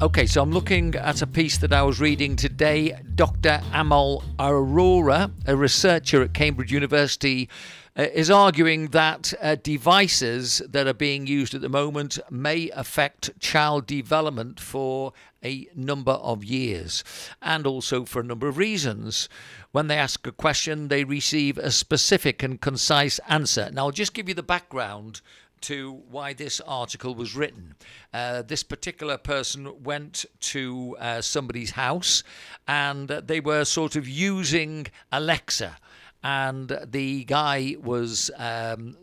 [0.00, 2.96] Okay, so I'm looking at a piece that I was reading today.
[3.16, 3.60] Dr.
[3.72, 7.48] Anmol Arora, a researcher at Cambridge University,
[7.96, 13.30] uh, is arguing that uh, devices that are being used at the moment may affect
[13.40, 17.02] child development for a number of years
[17.40, 19.28] and also for a number of reasons.
[19.76, 23.68] When they ask a question, they receive a specific and concise answer.
[23.70, 25.20] Now, I'll just give you the background
[25.68, 27.74] to why this article was written.
[28.10, 32.22] Uh, this particular person went to uh, somebody's house
[32.66, 35.76] and they were sort of using Alexa,
[36.24, 38.30] and the guy was.
[38.38, 38.96] Um,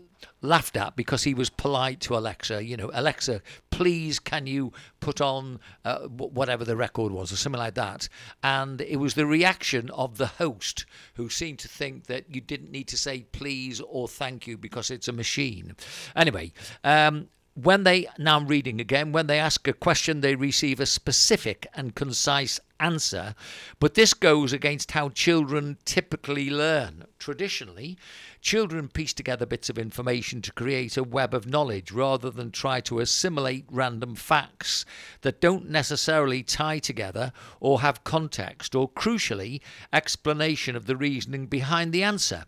[0.44, 2.64] laughed at because he was polite to Alexa.
[2.64, 7.60] You know, Alexa, please can you put on uh, whatever the record was or something
[7.60, 8.08] like that.
[8.44, 12.72] And it was the reaction of the host who seemed to think that you didn't
[12.72, 15.76] need to say please or thank you because it's a machine.
[16.16, 16.52] Anyway,
[16.84, 20.86] um, when they, now I'm reading again, when they ask a question, they receive a
[20.86, 23.36] specific and concise answer.
[23.80, 27.06] But this goes against how children typically learn.
[27.20, 27.98] Traditionally,
[28.42, 32.82] children piece together bits of information to create a web of knowledge rather than try
[32.82, 34.84] to assimilate random facts
[35.22, 39.62] that don't necessarily tie together or have context or, crucially,
[39.94, 42.46] explanation of the reasoning behind the answer.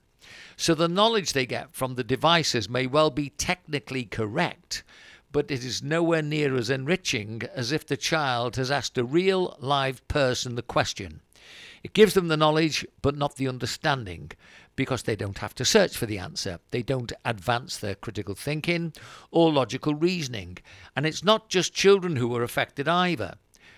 [0.57, 4.83] So the knowledge they get from the devices may well be technically correct,
[5.31, 9.57] but it is nowhere near as enriching as if the child has asked a real
[9.59, 11.21] live person the question.
[11.83, 14.31] It gives them the knowledge, but not the understanding,
[14.75, 16.59] because they don't have to search for the answer.
[16.71, 18.93] They don't advance their critical thinking
[19.29, 20.57] or logical reasoning.
[20.95, 23.35] And it's not just children who are affected either.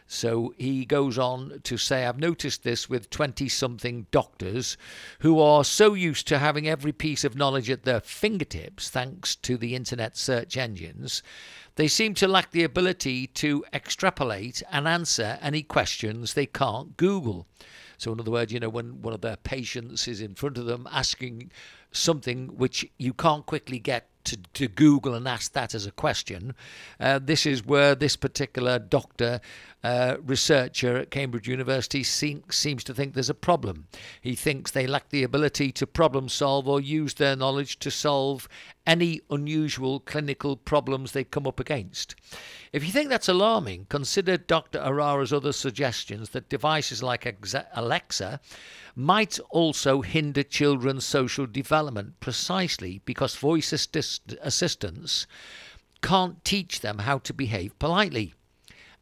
[0.07, 4.77] So he goes on to say, I've noticed this with 20 something doctors
[5.19, 9.57] who are so used to having every piece of knowledge at their fingertips, thanks to
[9.57, 11.21] the internet search engines,
[11.75, 17.45] they seem to lack the ability to extrapolate and answer any questions they can't Google.
[17.97, 20.65] So, in other words, you know, when one of their patients is in front of
[20.65, 21.51] them asking
[21.91, 26.53] something which you can't quickly get to, to Google and ask that as a question,
[26.99, 29.41] uh, this is where this particular doctor,
[29.83, 33.87] uh, researcher at Cambridge University, seem, seems to think there's a problem.
[34.21, 38.47] He thinks they lack the ability to problem solve or use their knowledge to solve
[38.87, 42.15] any unusual clinical problems they come up against.
[42.71, 44.79] If you think that's alarming, consider Dr.
[44.79, 47.37] Arora's other suggestions that devices like
[47.73, 48.39] Alexa
[48.95, 55.27] might also hinder children's social development precisely because voice assist- assistants
[56.01, 58.33] can't teach them how to behave politely.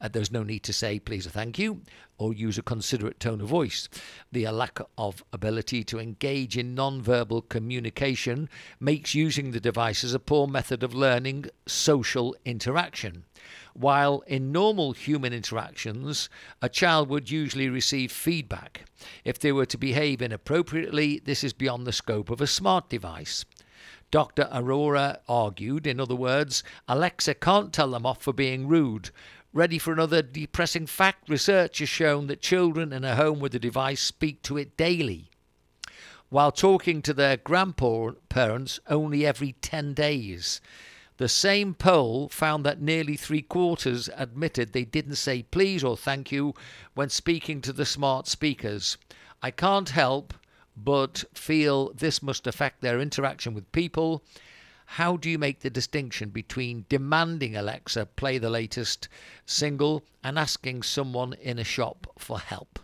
[0.01, 1.81] Uh, there's no need to say please or thank you
[2.17, 3.89] or use a considerate tone of voice.
[4.31, 10.47] The lack of ability to engage in non-verbal communication makes using the devices a poor
[10.47, 13.25] method of learning social interaction.
[13.73, 16.29] While in normal human interactions,
[16.61, 18.85] a child would usually receive feedback.
[19.25, 23.43] If they were to behave inappropriately, this is beyond the scope of a smart device.
[24.11, 24.47] Dr.
[24.53, 29.09] Arora argued, in other words, Alexa can't tell them off for being rude.
[29.55, 31.29] Ready for another depressing fact?
[31.29, 35.29] Research has shown that children in a home with a device speak to it daily,
[36.27, 40.59] while talking to their grandparents only every 10 days.
[41.15, 46.33] The same poll found that nearly three quarters admitted they didn't say please or thank
[46.33, 46.53] you
[46.93, 48.97] when speaking to the smart speakers.
[49.41, 50.33] I can't help
[50.75, 54.21] but feel this must affect their interaction with people.
[54.85, 59.09] How do you make the distinction between demanding Alexa play the latest
[59.45, 62.79] single and asking someone in a shop for help?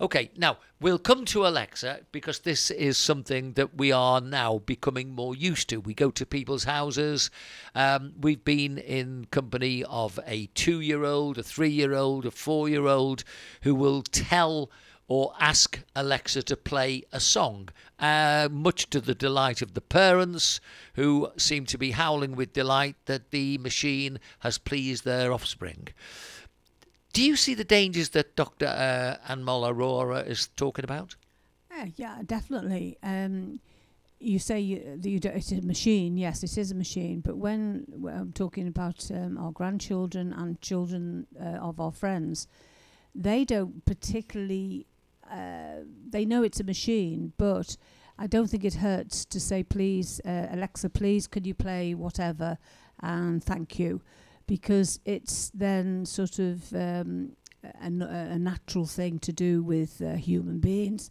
[0.00, 5.10] Okay, now we'll come to Alexa because this is something that we are now becoming
[5.10, 5.80] more used to.
[5.80, 7.30] We go to people's houses.
[7.74, 12.30] Um, we've been in company of a two year old, a three year old, a
[12.30, 13.24] four year old
[13.60, 14.70] who will tell
[15.10, 20.60] or ask Alexa to play a song, uh, much to the delight of the parents
[20.94, 25.88] who seem to be howling with delight that the machine has pleased their offspring.
[27.12, 28.66] Do you see the dangers that Dr.
[28.66, 31.16] Uh, Anmol Arora is talking about?
[31.72, 32.96] Yeah, yeah definitely.
[33.02, 33.58] Um,
[34.20, 36.18] you say you, you do, it's a machine.
[36.18, 37.18] Yes, it is a machine.
[37.18, 42.46] But when, when I'm talking about um, our grandchildren and children uh, of our friends,
[43.12, 44.86] they don't particularly.
[45.30, 47.76] Uh, they know it's a machine, but
[48.18, 52.58] I don't think it hurts to say, please, uh, Alexa, please, could you play whatever,
[53.00, 54.02] and thank you,
[54.46, 60.58] because it's then sort of um, a, a natural thing to do with uh, human
[60.58, 61.10] beings.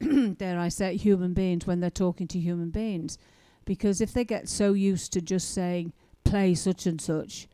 [0.36, 3.18] Dare I say, human beings when they're talking to human beings,
[3.64, 5.92] because if they get so used to just saying
[6.24, 7.48] play such and such,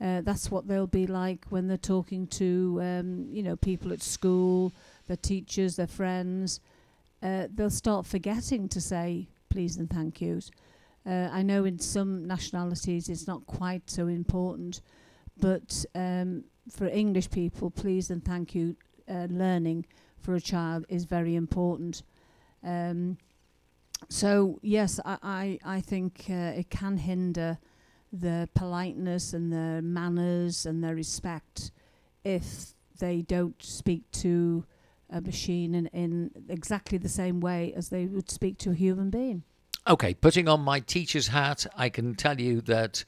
[0.00, 4.02] uh, that's what they'll be like when they're talking to um, you know people at
[4.02, 4.72] school,
[5.08, 6.60] their teachers, their friends.
[7.22, 10.50] Uh, they'll start forgetting to say please and thank yous.
[11.06, 14.82] Uh, I know in some nationalities it's not quite so important,
[15.40, 18.76] but um, for English people, please and thank you
[19.08, 19.86] uh, learning
[20.20, 22.02] for a child is very important.
[22.62, 23.16] Um,
[24.08, 27.58] so yes, I I, I think uh, it can hinder
[28.12, 31.70] the politeness and the manners and the respect
[32.24, 34.64] if they don't speak to
[35.10, 39.10] a machine in, in exactly the same way as they would speak to a human
[39.10, 39.42] being.
[39.86, 43.04] Okay, putting on my teacher's hat, I can tell you that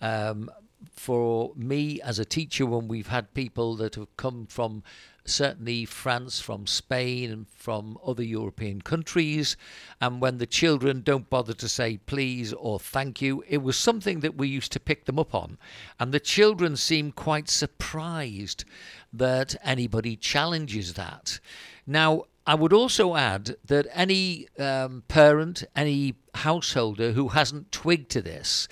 [0.00, 0.50] um,
[0.90, 4.82] for me as a teacher, when we've had people that have come from
[5.28, 9.56] certainly France, from Spain, and from other European countries.
[10.00, 14.20] And when the children don't bother to say please or thank you, it was something
[14.20, 15.58] that we used to pick them up on.
[16.00, 18.64] And the children seem quite surprised
[19.12, 21.40] that anybody challenges that.
[21.86, 28.22] Now, I would also add that any um, parent, any householder who hasn't twigged to
[28.22, 28.68] this,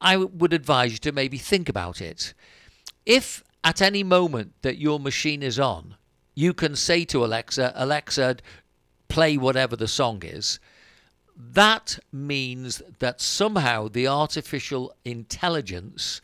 [0.00, 2.34] I would advise you to maybe think about it.
[3.04, 5.96] If at any moment that your machine is on,
[6.34, 8.36] you can say to Alexa, Alexa,
[9.08, 10.58] play whatever the song is.
[11.36, 16.20] That means that somehow the artificial intelligence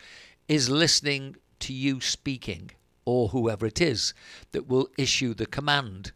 [0.48, 2.70] is listening to you speaking,
[3.04, 4.14] or whoever it is
[4.52, 6.12] that will issue the command.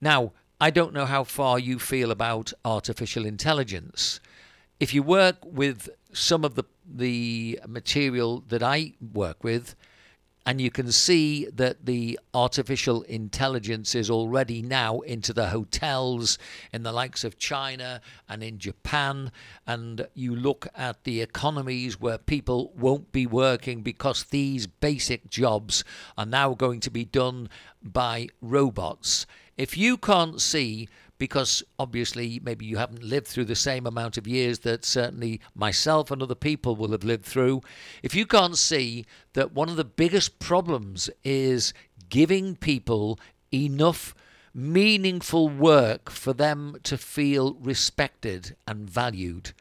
[0.00, 4.20] Now, I don't know how far you feel about artificial intelligence.
[4.78, 9.74] If you work with some of the, the material that I work with,
[10.44, 16.36] and you can see that the artificial intelligence is already now into the hotels
[16.72, 19.30] in the likes of China and in Japan.
[19.66, 25.84] And you look at the economies where people won't be working because these basic jobs
[26.18, 27.48] are now going to be done
[27.80, 29.26] by robots.
[29.56, 30.88] If you can't see
[31.22, 36.10] because obviously maybe you haven't lived through the same amount of years that certainly myself
[36.10, 37.60] and other people will have lived through,
[38.02, 41.72] if you can't see that one of the biggest problems is
[42.08, 43.20] giving people
[43.54, 44.16] enough
[44.52, 49.52] meaningful work for them to feel respected and valued.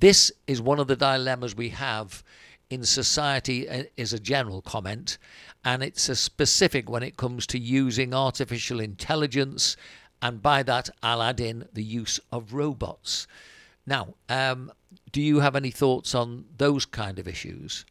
[0.00, 2.24] This is one of the dilemmas we have
[2.68, 5.18] in society, uh, is a general comment,
[5.64, 9.76] and it's a specific when it comes to using artificial intelligence
[10.22, 13.26] and by that I'll add in the use of robots.
[13.86, 14.72] Now, um,
[15.12, 17.84] do you have any thoughts on those kind of issues?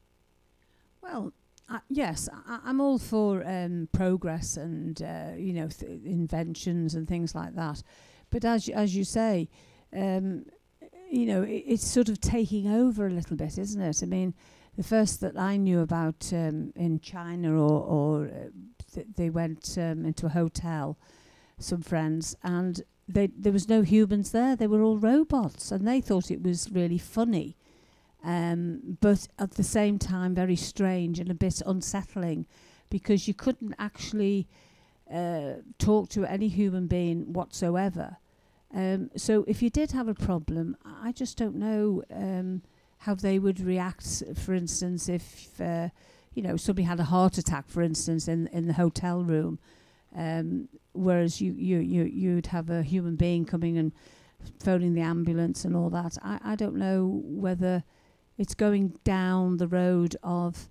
[1.02, 1.32] Well,
[1.70, 7.08] uh, yes, I, am all for um, progress and uh, you know th- inventions and
[7.08, 7.82] things like that.
[8.30, 9.50] But as as you say,
[9.96, 10.46] um,
[11.10, 14.04] you know, it, it's sort of taking over a little bit, isn't it?
[14.04, 14.34] I mean,
[14.76, 18.50] the first that I knew about um, in China, or, or uh,
[18.94, 20.98] th- they went um, into a hotel
[21.60, 24.56] some friends, and they, there was no humans there.
[24.56, 27.56] They were all robots, and they thought it was really funny,
[28.24, 32.46] um, but at the same time very strange and a bit unsettling,
[32.90, 34.48] because you couldn't actually
[35.12, 38.18] uh, talk to any human being whatsoever.
[38.74, 42.62] Um, so if you did have a problem, I just don't know um,
[42.98, 44.24] how they would react.
[44.36, 45.90] For instance, if uh,
[46.34, 49.60] you know somebody had a heart attack, for instance, in in the hotel room,
[50.16, 53.92] um, whereas you, you, you, you'd have a human being coming and
[54.60, 56.18] phoning the ambulance and all that.
[56.24, 57.84] I, I don't know whether
[58.38, 60.70] it's going down the road of,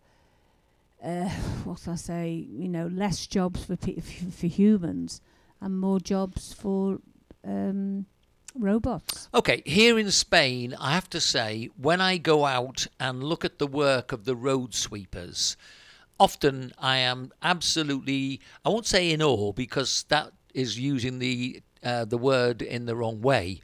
[1.03, 1.29] uh,
[1.65, 5.21] what I say, you know, less jobs for, pe- for humans
[5.61, 6.99] and more jobs for
[7.45, 8.07] um,
[8.55, 9.29] robots.
[9.35, 13.59] Okay, here in Spain, I have to say, when I go out and look at
[13.59, 15.57] the work of the road sweepers,
[16.19, 22.05] often I am absolutely, I won't say in awe because that is using the uh,
[22.07, 23.61] the word in the wrong way,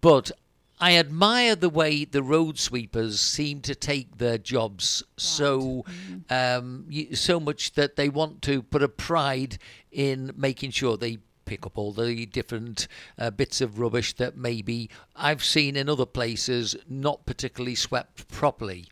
[0.00, 0.32] but
[0.80, 5.20] I admire the way the road sweepers seem to take their jobs right.
[5.20, 6.18] so mm-hmm.
[6.30, 9.58] um, so much that they want to put a pride
[9.92, 12.86] in making sure they pick up all the different
[13.18, 18.86] uh, bits of rubbish that maybe I've seen in other places not particularly swept properly.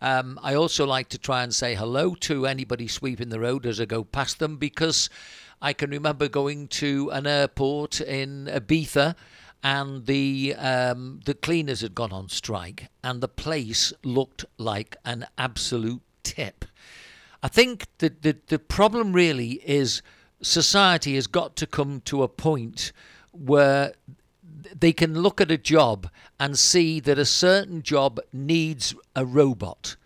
[0.00, 3.80] Um, I also like to try and say hello to anybody sweeping the road as
[3.80, 5.08] I go past them because
[5.62, 9.14] I can remember going to an airport in Ibiza
[9.64, 15.26] and the um, the cleaners had gone on strike, and the place looked like an
[15.38, 16.66] absolute tip.
[17.42, 20.02] I think that the, the problem really is
[20.42, 22.92] society has got to come to a point
[23.32, 23.94] where
[24.74, 26.08] they can look at a job
[26.38, 29.96] and see that a certain job needs a robot.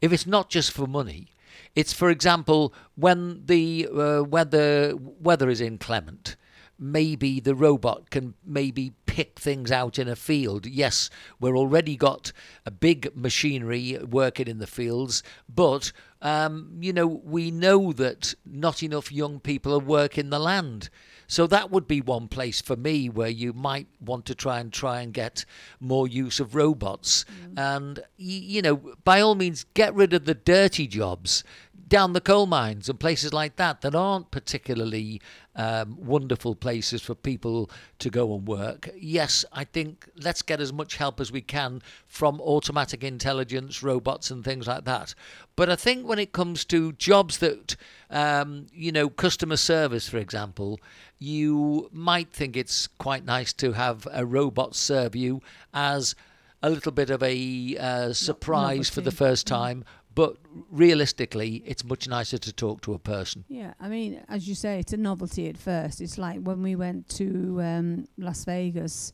[0.00, 1.28] If it's not just for money,
[1.74, 6.36] it's for example when the uh, weather weather is inclement
[6.78, 10.66] maybe the robot can maybe pick things out in a field.
[10.66, 11.08] Yes,
[11.40, 12.32] we're already got
[12.64, 18.82] a big machinery working in the fields, but um, you know we know that not
[18.82, 20.90] enough young people are working the land.
[21.26, 24.72] So that would be one place for me where you might want to try and
[24.72, 25.44] try and get
[25.80, 27.24] more use of robots.
[27.54, 27.58] Mm.
[27.76, 31.44] And you know, by all means, get rid of the dirty jobs
[31.88, 35.20] down the coal mines and places like that that aren't particularly
[35.54, 38.90] um, wonderful places for people to go and work.
[38.96, 44.30] Yes, I think let's get as much help as we can from automatic intelligence, robots,
[44.30, 45.14] and things like that.
[45.54, 47.76] But I think when it comes to jobs that,
[48.10, 50.80] um, you know, customer service, for example,
[51.18, 55.40] you might think it's quite nice to have a robot serve you
[55.72, 56.14] as
[56.62, 59.84] a little bit of a uh, surprise for the first time,
[60.16, 60.38] but
[60.70, 63.44] realistically, it's much nicer to talk to a person.
[63.48, 66.00] Yeah, I mean, as you say, it's a novelty at first.
[66.00, 69.12] It's like when we went to um, Las Vegas,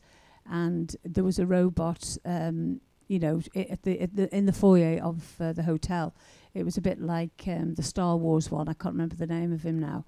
[0.49, 2.79] and there was a robot, um,
[3.09, 6.15] you know, at the, at the in the foyer of uh, the hotel.
[6.53, 8.69] It was a bit like um, the Star Wars one.
[8.69, 10.05] I can't remember the name of him now,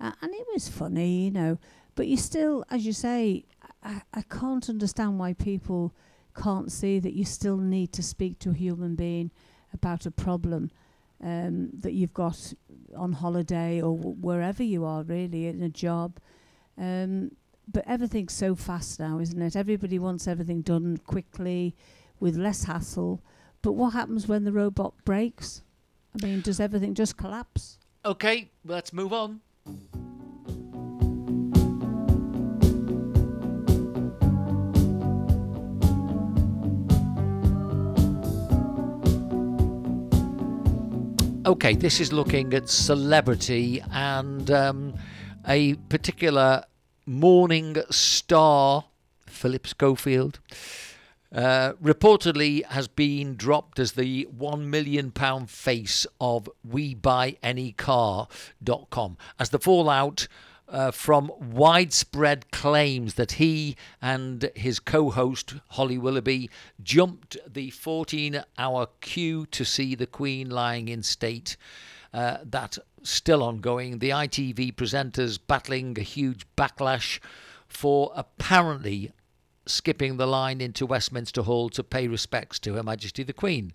[0.00, 1.58] uh, and it was funny, you know.
[1.96, 3.46] But you still, as you say,
[3.82, 5.92] I, I can't understand why people
[6.40, 9.32] can't see that you still need to speak to a human being
[9.76, 10.70] about a problem
[11.22, 12.52] um, that you've got
[12.96, 16.18] on holiday or w- wherever you are, really, in a job.
[16.76, 17.30] Um,
[17.72, 19.56] but everything's so fast now, isn't it?
[19.56, 21.74] Everybody wants everything done quickly,
[22.20, 23.22] with less hassle.
[23.62, 25.62] But what happens when the robot breaks?
[26.14, 27.78] I mean, does everything just collapse?
[28.04, 29.40] Okay, let's move on.
[41.46, 44.94] Okay, this is looking at celebrity and um,
[45.46, 46.64] a particular
[47.06, 48.86] morning star,
[49.26, 50.40] Philip Schofield.
[51.32, 55.12] Uh, reportedly has been dropped as the £1 million
[55.46, 60.26] face of WeBuyAnyCar.com as the fallout
[60.68, 66.50] uh, from widespread claims that he and his co host, Holly Willoughby,
[66.82, 71.56] jumped the 14 hour queue to see the Queen lying in state.
[72.12, 73.98] Uh, that still ongoing.
[73.98, 77.20] The ITV presenters battling a huge backlash
[77.68, 79.12] for apparently
[79.66, 83.72] skipping the line into Westminster Hall to pay respects to Her Majesty the Queen.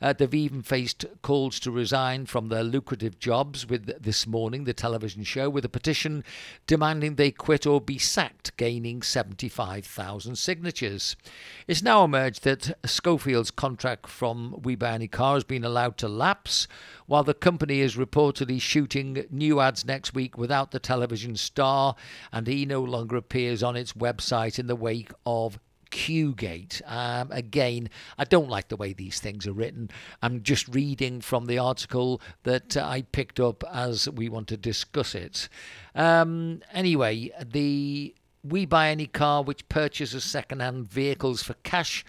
[0.00, 4.72] Uh, they've even faced calls to resign from their lucrative jobs with this morning, the
[4.72, 6.22] television show, with a petition
[6.66, 11.16] demanding they quit or be sacked, gaining 75,000 signatures.
[11.66, 16.08] It's now emerged that Schofield's contract from We Buy Any Car has been allowed to
[16.08, 16.68] lapse,
[17.06, 21.96] while the company is reportedly shooting new ads next week without the television star,
[22.32, 25.58] and he no longer appears on its website in the wake of
[25.90, 26.82] Queuegate.
[26.86, 29.90] Um, again, I don't like the way these things are written.
[30.22, 34.56] I'm just reading from the article that uh, I picked up as we want to
[34.56, 35.48] discuss it.
[35.94, 42.04] Um, anyway, the We Buy Any Car, which purchases second-hand vehicles for cash,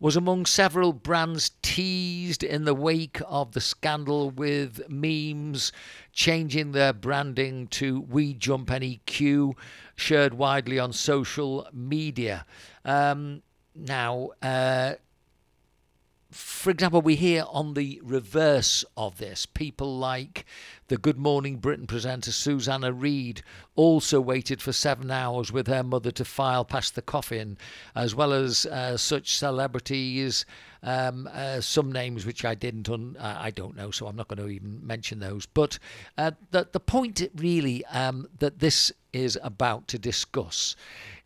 [0.00, 5.72] was among several brands teased in the wake of the scandal with memes
[6.10, 9.54] changing their branding to We Jump Any Queue,
[10.00, 12.44] shared widely on social media.
[12.84, 13.42] Um,
[13.74, 14.94] now, uh,
[16.30, 20.44] for example, we hear on the reverse of this people like
[20.86, 23.42] the Good Morning Britain presenter Susanna Reid
[23.74, 27.58] also waited for seven hours with her mother to file past the coffin,
[27.96, 30.44] as well as uh, such celebrities,
[30.84, 34.28] um, uh, some names which I didn't, un- uh, I don't know, so I'm not
[34.28, 35.46] going to even mention those.
[35.46, 35.78] But
[36.16, 40.76] uh, the the point really um, that this is about to discuss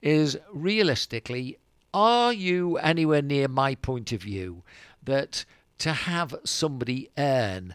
[0.02, 1.58] is realistically,
[1.92, 4.62] are you anywhere near my point of view?
[5.04, 5.44] that
[5.78, 7.74] to have somebody earn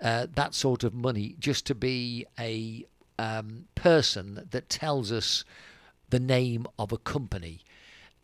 [0.00, 2.86] uh, that sort of money just to be a
[3.18, 5.44] um, person that tells us
[6.08, 7.60] the name of a company.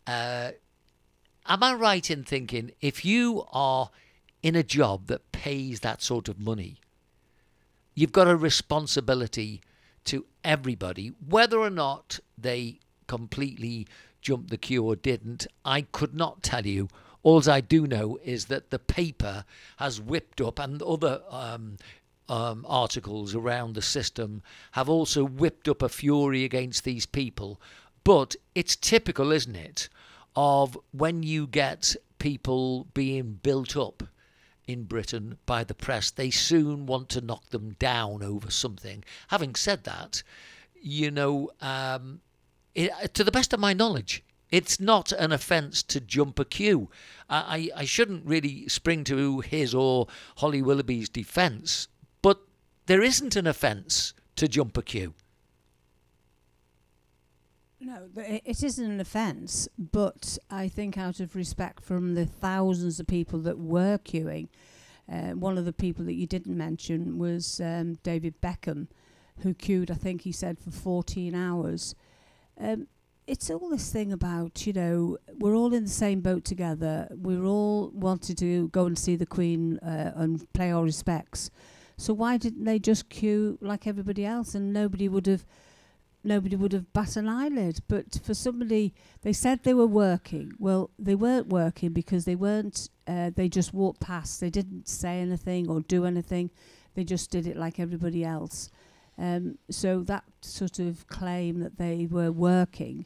[0.05, 0.51] Uh,
[1.47, 3.91] am I right in thinking if you are
[4.41, 6.79] in a job that pays that sort of money,
[7.93, 9.61] you've got a responsibility
[10.07, 13.87] to everybody, whether or not they completely
[14.21, 16.89] jumped the queue or didn't, I could not tell you.
[17.23, 19.45] All I do know is that the paper
[19.77, 21.77] has whipped up, and other um,
[22.29, 24.41] um, articles around the system
[24.71, 27.59] have also whipped up a fury against these people.
[28.03, 29.89] But it's typical, isn't it,
[30.35, 34.03] of when you get people being built up
[34.67, 39.03] in Britain by the press, they soon want to knock them down over something.
[39.29, 40.21] Having said that,
[40.79, 42.21] you know, um,
[42.75, 46.89] it, to the best of my knowledge, it's not an offence to jump a queue.
[47.29, 50.07] I, I shouldn't really spring to his or
[50.37, 51.87] Holly Willoughby's defence,
[52.21, 52.39] but
[52.85, 55.13] there isn't an offence to jump a queue.
[57.79, 63.05] No, it isn't an offence, but I think out of respect from the thousands of
[63.05, 64.47] people that were queuing,
[65.11, 68.87] uh, one of the people that you didn't mention was um, David Beckham,
[69.39, 71.93] who queued, I think he said, for 14 hours.
[72.59, 72.87] Um,
[73.27, 77.07] it's all this thing about, you know, we're all in the same boat together.
[77.11, 81.51] We're all wanted to go and see the Queen uh, and pay our respects.
[81.97, 85.45] So why didn't they just queue like everybody else and nobody would have
[86.27, 87.79] nobody would have bat an eyelid.
[87.87, 90.53] But for somebody, they said they were working.
[90.59, 92.89] Well, they weren't working because they weren't.
[93.07, 94.39] Uh, they just walked past.
[94.39, 96.51] They didn't say anything or do anything.
[96.93, 98.69] They just did it like everybody else.
[99.17, 103.05] Um, so that sort of claim that they were working,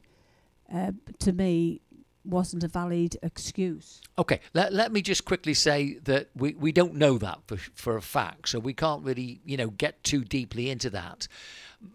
[0.73, 1.81] uh, to me,
[2.23, 4.01] wasn't a valid excuse.
[4.17, 7.97] Okay, let, let me just quickly say that we, we don't know that for, for
[7.97, 11.27] a fact, so we can't really, you know, get too deeply into that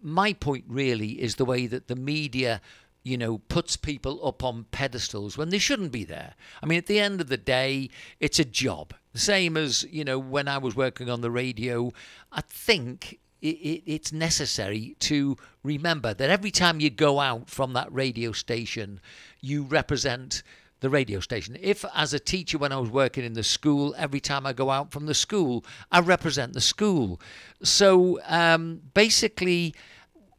[0.01, 2.61] my point really is the way that the media
[3.07, 6.33] you know, puts people up on pedestals when they shouldn't be there.
[6.61, 8.93] I mean, at the end of the day, it's a job.
[9.13, 11.93] The same as, you know, when I was working on the radio,
[12.33, 17.71] I think it, it, it's necessary to remember that every time you go out from
[17.73, 18.99] that radio station,
[19.39, 20.43] you represent
[20.79, 21.57] the radio station.
[21.59, 24.69] If, as a teacher, when I was working in the school, every time I go
[24.69, 27.19] out from the school, I represent the school.
[27.63, 29.73] So um, basically,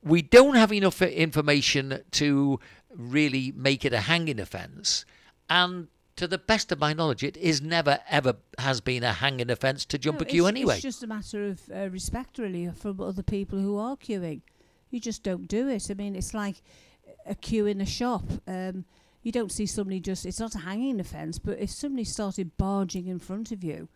[0.03, 2.61] we don't have enough information to
[2.95, 5.05] really make it a hanging offence.
[5.51, 9.51] And to the best of my knowledge, it is never ever has been a hanging
[9.51, 10.75] offence to jump no, a queue it's, anyway.
[10.75, 14.43] It's just a matter of uh, respect, really, from other people who are queuing.
[14.91, 15.91] You just don't do it.
[15.91, 16.63] I mean, it's like
[17.27, 18.25] a queue in a shop.
[18.47, 18.85] Um,
[19.29, 23.09] you don't see somebody just it's not a hanging offence, but if somebody started barging
[23.09, 23.91] in front of you,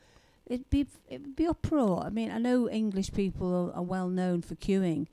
[0.44, 2.04] it'd be it'd be uproar.
[2.04, 5.06] I mean, I know English people are, are well known for queuing,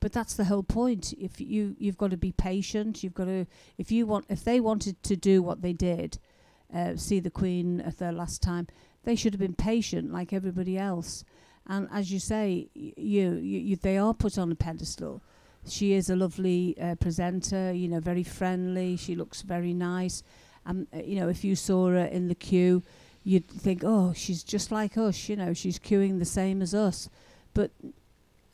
[0.00, 1.12] but that's the whole point.
[1.18, 3.46] If you you've got to be patient, you've got to
[3.76, 6.18] if you want if they wanted to do what they did,
[6.74, 8.68] uh, see the Queen at their last time,
[9.04, 11.22] they should have been patient like everybody else.
[11.66, 15.22] And as you say, you, you, you they are put on a pedestal
[15.68, 18.96] she is a lovely uh, presenter, you know, very friendly.
[18.96, 20.22] She looks very nice.
[20.64, 22.82] Um, uh, you know, if you saw her in the queue,
[23.22, 27.08] you'd think, oh, she's just like us, you know, she's queuing the same as us.
[27.54, 27.72] But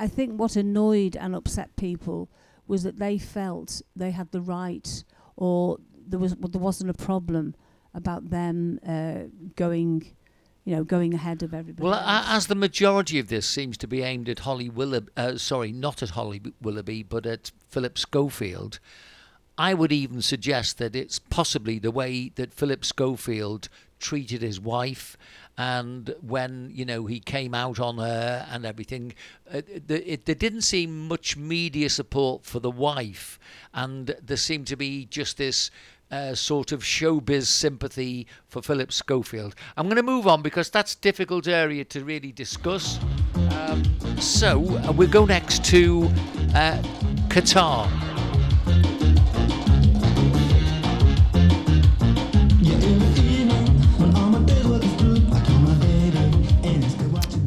[0.01, 2.29] I think what annoyed and upset people
[2.67, 5.05] was that they felt they had the right
[5.37, 7.55] or there was well, there wasn't a problem
[7.95, 10.15] about them uh, going
[10.65, 11.83] you know, going ahead of everybody.
[11.83, 12.27] Well, else.
[12.29, 16.03] as the majority of this seems to be aimed at Holly Willoughby, uh, sorry, not
[16.03, 18.79] at Holly Willoughby, but at Philip Schofield,
[19.59, 25.17] I would even suggest that it's possibly the way that Philip Schofield treated his wife
[25.57, 29.15] and when you know he came out on her and everything
[29.53, 33.39] uh, the, it, there didn't seem much media support for the wife
[33.73, 35.71] and there seemed to be just this
[36.13, 39.55] uh, sort of showbiz sympathy for Philip Schofield.
[39.77, 43.01] I'm going to move on because that's a difficult area to really discuss.
[43.53, 43.83] Um,
[44.21, 46.05] so uh, we'll go next to
[46.55, 46.81] uh,
[47.29, 48.12] Qatar.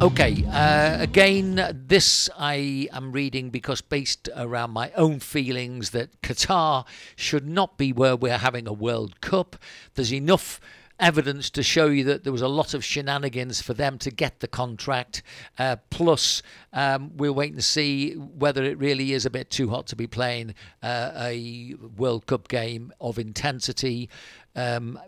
[0.02, 6.84] Okay, uh, again, this I am reading because based around my own feelings that Qatar
[7.16, 9.56] should not be where we're having a World Cup.
[9.94, 10.60] There's enough
[11.00, 14.40] evidence to show you that there was a lot of shenanigans for them to get
[14.40, 15.22] the contract.
[15.58, 16.42] Uh, plus,
[16.74, 20.06] um, we'll wait and see whether it really is a bit too hot to be
[20.06, 24.10] playing uh, a World Cup game of intensity.
[24.54, 24.98] Um,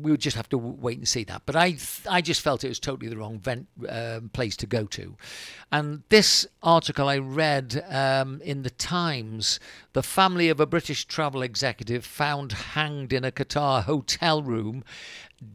[0.00, 1.42] we would just have to wait and see that.
[1.46, 1.76] But I,
[2.10, 5.16] I just felt it was totally the wrong vent, um, place to go to.
[5.70, 9.60] And this article I read um, in the Times,
[9.92, 14.84] the family of a British travel executive found hanged in a Qatar hotel room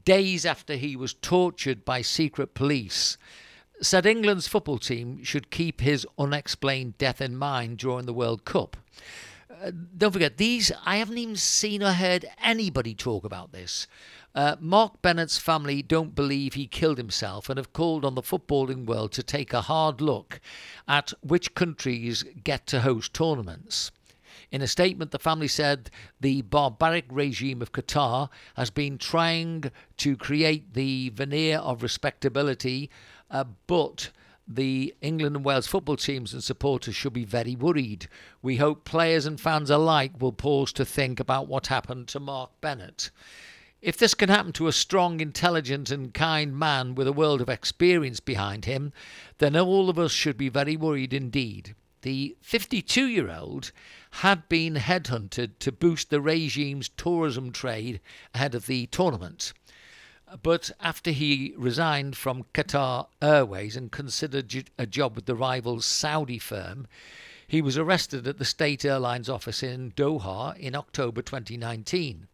[0.06, 3.18] days after he was tortured by secret police.
[3.82, 8.78] Said England's football team should keep his unexplained death in mind during the World Cup
[9.62, 13.88] uh, don't forget, these, I haven't even seen or heard anybody talk about this.
[14.36, 18.86] Uh, Mark Bennett's family don't believe he killed himself and have called on the footballing
[18.86, 20.40] world to take a hard look
[20.88, 23.92] at which countries get to host tournaments.
[24.52, 30.16] In a statement, the family said the barbaric regime of Qatar has been trying to
[30.16, 32.90] create the veneer of respectability,
[33.30, 34.10] uh, but
[34.48, 38.08] the England and Wales football teams and supporters should be very worried.
[38.42, 42.50] We hope players and fans alike will pause to think about what happened to Mark
[42.60, 43.12] Bennett.
[43.82, 47.48] If this can happen to a strong, intelligent, and kind man with a world of
[47.48, 48.92] experience behind him,
[49.38, 51.76] then all of us should be very worried indeed.
[52.02, 53.72] The 52 year old
[54.12, 58.02] had been headhunted to boost the regime's tourism trade
[58.34, 59.54] ahead of the tournament.
[60.44, 66.38] But after he resigned from Qatar Airways and considered a job with the rival Saudi
[66.38, 66.86] firm,
[67.48, 72.28] he was arrested at the state airlines office in Doha in October 2019.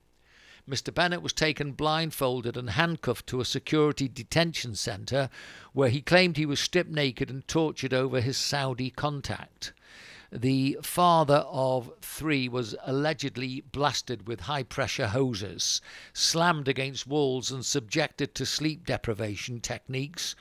[0.67, 0.91] Mr.
[0.91, 5.29] Bennett was taken blindfolded and handcuffed to a security detention centre
[5.73, 9.73] where he claimed he was stripped naked and tortured over his Saudi contact.
[10.31, 15.81] The father of three was allegedly blasted with high pressure hoses,
[16.13, 20.35] slammed against walls, and subjected to sleep deprivation techniques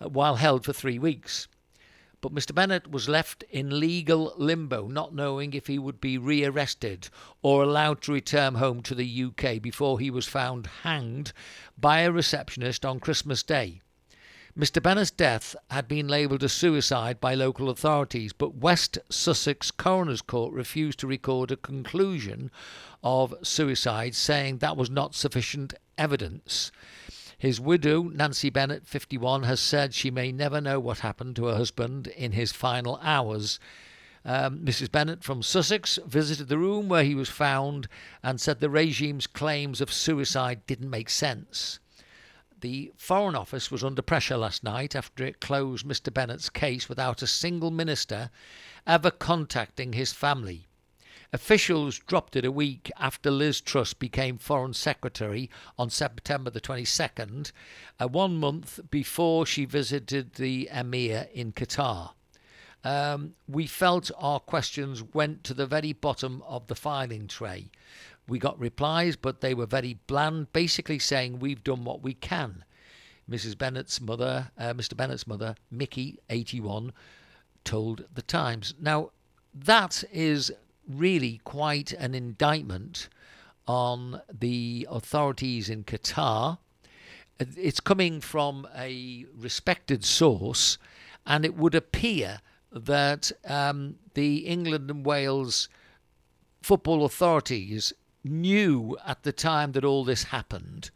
[0.00, 1.48] uh, while held for three weeks.
[2.24, 2.54] But Mr.
[2.54, 7.10] Bennett was left in legal limbo, not knowing if he would be rearrested
[7.42, 11.34] or allowed to return home to the UK before he was found hanged
[11.76, 13.82] by a receptionist on Christmas Day.
[14.58, 14.82] Mr.
[14.82, 20.54] Bennett's death had been labelled a suicide by local authorities, but West Sussex Coroner's Court
[20.54, 22.50] refused to record a conclusion
[23.02, 26.72] of suicide, saying that was not sufficient evidence.
[27.38, 31.56] His widow, Nancy Bennett, 51, has said she may never know what happened to her
[31.56, 33.58] husband in his final hours.
[34.24, 34.90] Um, Mrs.
[34.90, 37.88] Bennett from Sussex visited the room where he was found
[38.22, 41.78] and said the regime's claims of suicide didn't make sense.
[42.60, 46.12] The Foreign Office was under pressure last night after it closed Mr.
[46.12, 48.30] Bennett's case without a single minister
[48.86, 50.66] ever contacting his family.
[51.32, 57.52] Officials dropped it a week after Liz Truss became Foreign Secretary on September the 22nd,
[58.00, 62.10] uh, one month before she visited the Emir in Qatar.
[62.84, 67.70] Um, we felt our questions went to the very bottom of the filing tray.
[68.28, 72.64] We got replies, but they were very bland, basically saying we've done what we can.
[73.28, 73.56] Mrs.
[73.56, 74.96] Bennett's mother, uh, Mr.
[74.96, 76.92] Bennett's mother, Mickey, 81,
[77.64, 78.74] told the Times.
[78.78, 79.10] Now,
[79.54, 80.52] that is
[80.88, 83.08] really quite an indictment
[83.66, 86.58] on the authorities in Qatar.
[87.38, 90.78] It's coming from a respected source,
[91.26, 95.68] and it would appear that um, the England and Wales
[96.62, 100.90] football authorities knew at the time that all this happened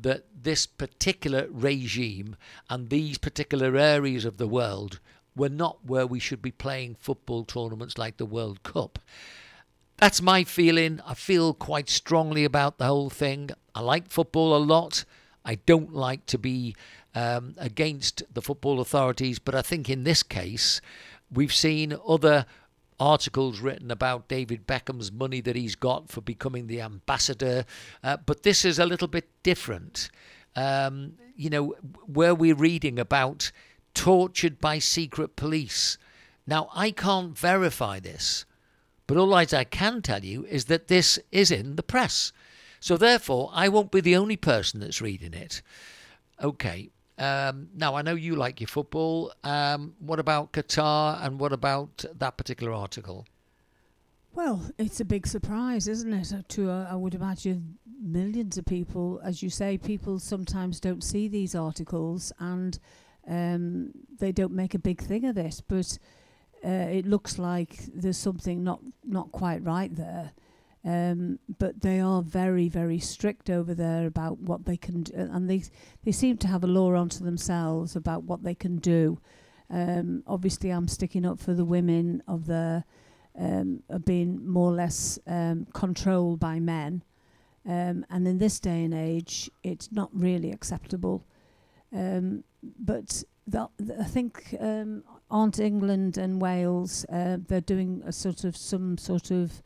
[0.00, 2.36] that this particular regime
[2.68, 4.98] and these particular areas of the world
[5.36, 8.98] were not where we should be playing football tournaments like the World Cup.
[9.96, 11.00] That's my feeling.
[11.06, 13.50] I feel quite strongly about the whole thing.
[13.74, 15.04] I like football a lot.
[15.44, 16.74] I don't like to be
[17.14, 20.80] um, against the football authorities, but I think in this case,
[21.30, 22.46] we've seen other
[22.98, 27.64] articles written about David Beckham's money that he's got for becoming the ambassador.
[28.04, 30.10] Uh, but this is a little bit different.
[30.54, 31.74] Um, you know,
[32.06, 33.50] where we're reading about
[33.94, 35.98] tortured by secret police.
[36.46, 38.44] Now, I can't verify this,
[39.06, 42.32] but all I can tell you is that this is in the press.
[42.80, 45.62] So, therefore, I won't be the only person that's reading it.
[46.42, 49.30] Okay, um, now, I know you like your football.
[49.44, 53.26] Um, what about Qatar and what about that particular article?
[54.32, 56.48] Well, it's a big surprise, isn't it?
[56.48, 59.20] To, uh, I would imagine, millions of people.
[59.22, 62.78] As you say, people sometimes don't see these articles and
[63.30, 65.62] um, they don't make a big thing of this.
[65.66, 65.98] But
[66.64, 70.32] uh, it looks like there's something not, not quite right there.
[70.84, 75.48] Um, but they are very, very strict over there about what they can do, and
[75.48, 75.62] they
[76.04, 79.20] they seem to have a law onto themselves about what they can do.
[79.68, 82.84] Um, obviously, I'm sticking up for the women of the
[83.38, 87.04] um, being more or less um, controlled by men,
[87.66, 91.26] um, and in this day and age, it's not really acceptable.
[91.92, 98.12] Um, but the, the, I think um, aren't England and Wales uh, they're doing a
[98.12, 99.62] sort of some sort of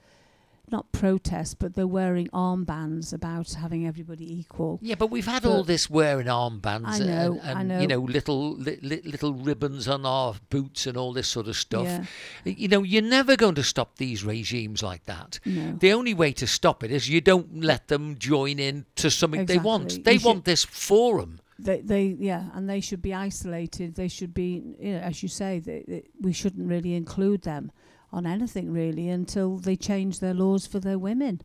[0.71, 4.79] not protest, but they're wearing armbands about having everybody equal.
[4.81, 7.81] Yeah, but we've had But- all this wearing armbands I know, and, I know.
[7.81, 11.57] you know little li- li- little ribbons on our boots and all this sort of
[11.57, 11.85] stuff.
[11.85, 12.05] Yeah.
[12.47, 15.39] You know, you're never going to stop these regimes like that.
[15.45, 15.73] No.
[15.79, 19.45] The only way to stop it is you don't let them join in to something
[19.45, 20.03] they want.
[20.05, 21.41] They You should- want this forum.
[21.59, 25.29] They, they yeah and they should be isolated they should be you know, as you
[25.29, 27.71] say they, they, we shouldn't really include them
[28.13, 31.41] on anything really until they change their laws for their women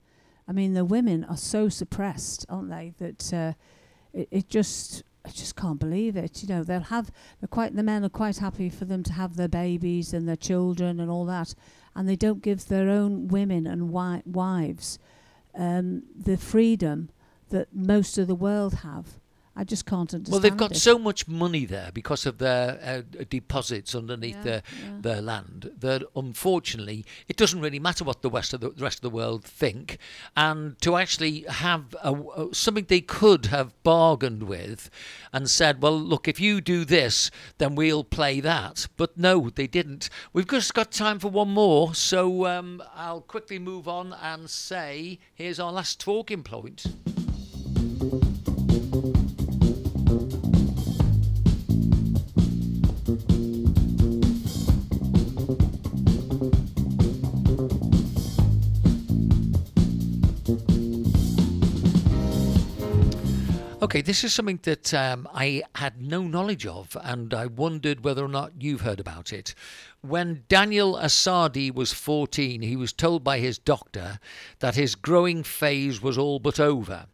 [0.48, 3.54] i mean the women are so suppressed aren't they that uh,
[4.14, 6.42] it, it just I just can't believe it.
[6.42, 9.36] You know, they'll have they're quite the men are quite happy for them to have
[9.36, 11.54] their babies and their children and all that,
[11.94, 14.98] and they don't give their own women and wi- wives
[15.56, 17.10] um, the freedom
[17.50, 19.20] that most of the world have.
[19.56, 20.32] I just can't understand.
[20.32, 20.78] Well, they've got it.
[20.78, 24.98] so much money there because of their uh, deposits underneath Yeah, their yeah.
[25.02, 29.00] their land that unfortunately it doesn't really matter what the rest of the, the rest
[29.00, 29.98] of the world think,
[30.38, 34.90] and to actually have a, a- something they could have bargained with,
[35.34, 38.88] and said, well, look, if you do this, then we'll play that.
[38.96, 40.10] But no, they didn't.
[40.32, 45.20] We've just got time for one more, so um, I'll quickly move on and say,
[45.36, 46.86] here's our last talking point.
[63.90, 68.24] Okay, this is something that um, I had no knowledge of, and I wondered whether
[68.24, 69.56] or not you've heard about it.
[70.02, 74.20] When Daniel Asadi was 14, he was told by his doctor
[74.60, 77.08] that his growing phase was all but over.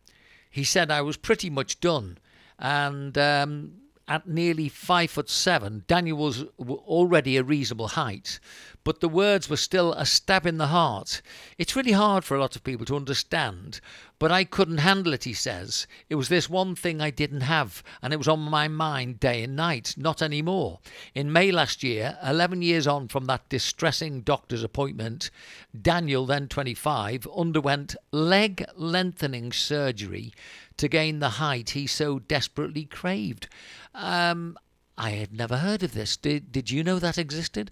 [0.51, 2.17] He said, I was pretty much done.
[2.59, 3.75] And um,
[4.07, 8.39] at nearly five foot seven, Daniel was already a reasonable height,
[8.83, 11.21] but the words were still a stab in the heart.
[11.57, 13.81] It's really hard for a lot of people to understand,
[14.19, 15.87] but I couldn't handle it, he says.
[16.07, 19.43] It was this one thing I didn't have, and it was on my mind day
[19.43, 20.79] and night, not anymore.
[21.15, 25.31] In May last year, 11 years on from that distressing doctor's appointment,
[25.79, 30.31] Daniel, then 25, underwent leg lengthening surgery
[30.77, 33.47] to gain the height he so desperately craved.
[33.93, 34.57] Um,
[34.97, 36.17] I had never heard of this.
[36.17, 37.71] Did, did you know that existed?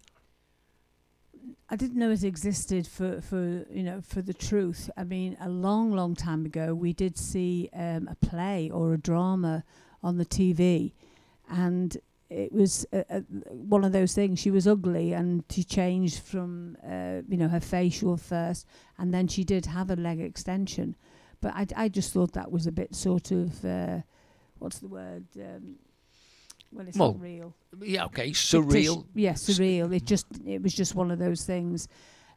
[1.70, 4.92] I didn't know it existed for, for you know for the truth.
[4.96, 8.98] I mean, a long, long time ago, we did see um, a play or a
[8.98, 9.64] drama
[10.04, 10.92] on the TV,
[11.50, 11.98] and
[12.30, 14.40] it was uh, uh, one of those things.
[14.40, 18.68] She was ugly, and she changed from uh, you know her facial first,
[19.00, 20.96] and then she did have a leg extension.
[21.44, 24.00] But I, I just thought that was a bit sort of uh,
[24.60, 25.26] what's the word?
[25.36, 25.76] Um,
[26.72, 27.54] well, it's Well, not real.
[27.82, 29.06] Yeah, okay, surreal.
[29.14, 29.94] Yeah, surreal.
[29.94, 31.90] It just it was just one of those things.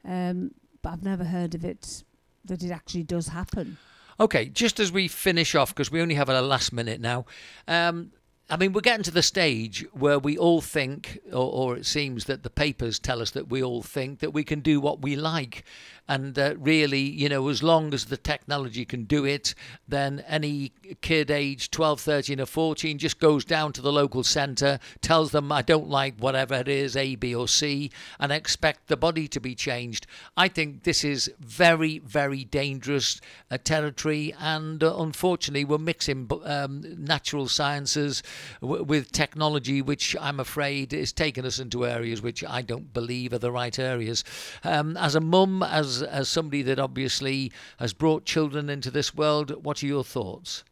[0.05, 0.51] Um,
[0.83, 2.03] but I've never heard of it
[2.47, 3.79] that it actually does happen.
[4.19, 7.27] Okay, just as we finish off, because we only have a last minute now.
[7.69, 8.11] Um,
[8.49, 12.27] I mean, we're getting to the stage where we all think, or, or it seems
[12.27, 15.17] that the papers tell us that we all think that we can do what we
[15.17, 15.65] like.
[16.09, 19.55] And uh, really, you know, as long as the technology can do it,
[19.89, 24.79] then any kid aged 12, 13, or 14 just goes down to the local centre,
[25.01, 27.91] tells them, I don't like whatever it is, A, B, or C,
[28.21, 30.07] and expect the body to be changed.
[30.37, 36.85] I think this is very, very dangerous uh, territory, and uh, unfortunately, we're mixing um,
[36.99, 38.23] natural sciences
[38.61, 43.33] w- with technology, which I'm afraid is taking us into areas which I don't believe
[43.33, 44.25] are the right areas.
[44.65, 49.65] Um, as a mum, as as somebody that obviously has brought children into this world,
[49.65, 50.65] what are your thoughts?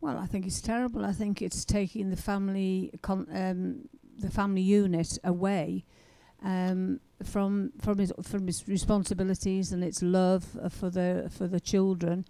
[0.00, 1.04] Well, I think it's terrible.
[1.04, 5.84] I think it's taking the family con- um, the family unit away
[6.42, 12.24] um, from from its from its responsibilities and its love for the for the children.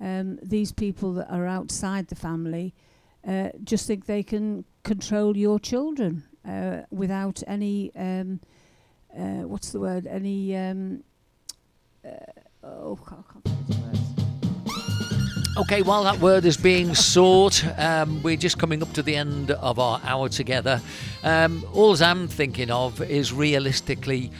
[0.00, 2.72] Um, these people that are outside the family
[3.26, 8.40] uh, just think they can control your children uh, without any um,
[9.16, 10.06] uh, what's the word?
[10.06, 11.02] Any um,
[12.62, 13.58] oh, I can't.
[15.58, 19.50] Okay, while that word is being sought, um, we're just coming up to the end
[19.50, 20.80] of our hour together.
[21.24, 24.30] Um, all I'm thinking of is realistically,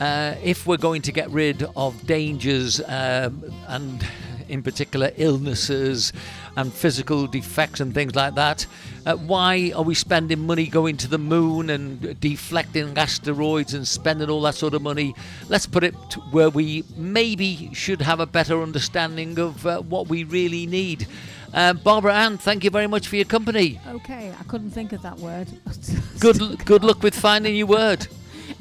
[0.00, 4.04] uh, if we're going to get rid of dangers um, and,
[4.48, 6.12] in particular, illnesses
[6.56, 8.66] and physical defects and things like that,
[9.06, 14.30] uh, why are we spending money going to the moon and deflecting asteroids and spending
[14.30, 15.14] all that sort of money?
[15.48, 15.94] Let's put it
[16.30, 21.06] where we maybe should have a better understanding of uh, what we really need.
[21.52, 23.78] Uh, Barbara Ann, thank you very much for your company.
[23.88, 25.46] Okay, I couldn't think of that word.
[26.18, 28.06] Good, good luck with finding your word.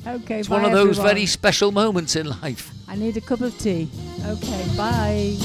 [0.08, 1.08] Okay, It's one of those everyone.
[1.16, 2.72] very special moments in life.
[2.88, 3.89] I need a cup of tea.
[4.26, 5.36] Okay, bye.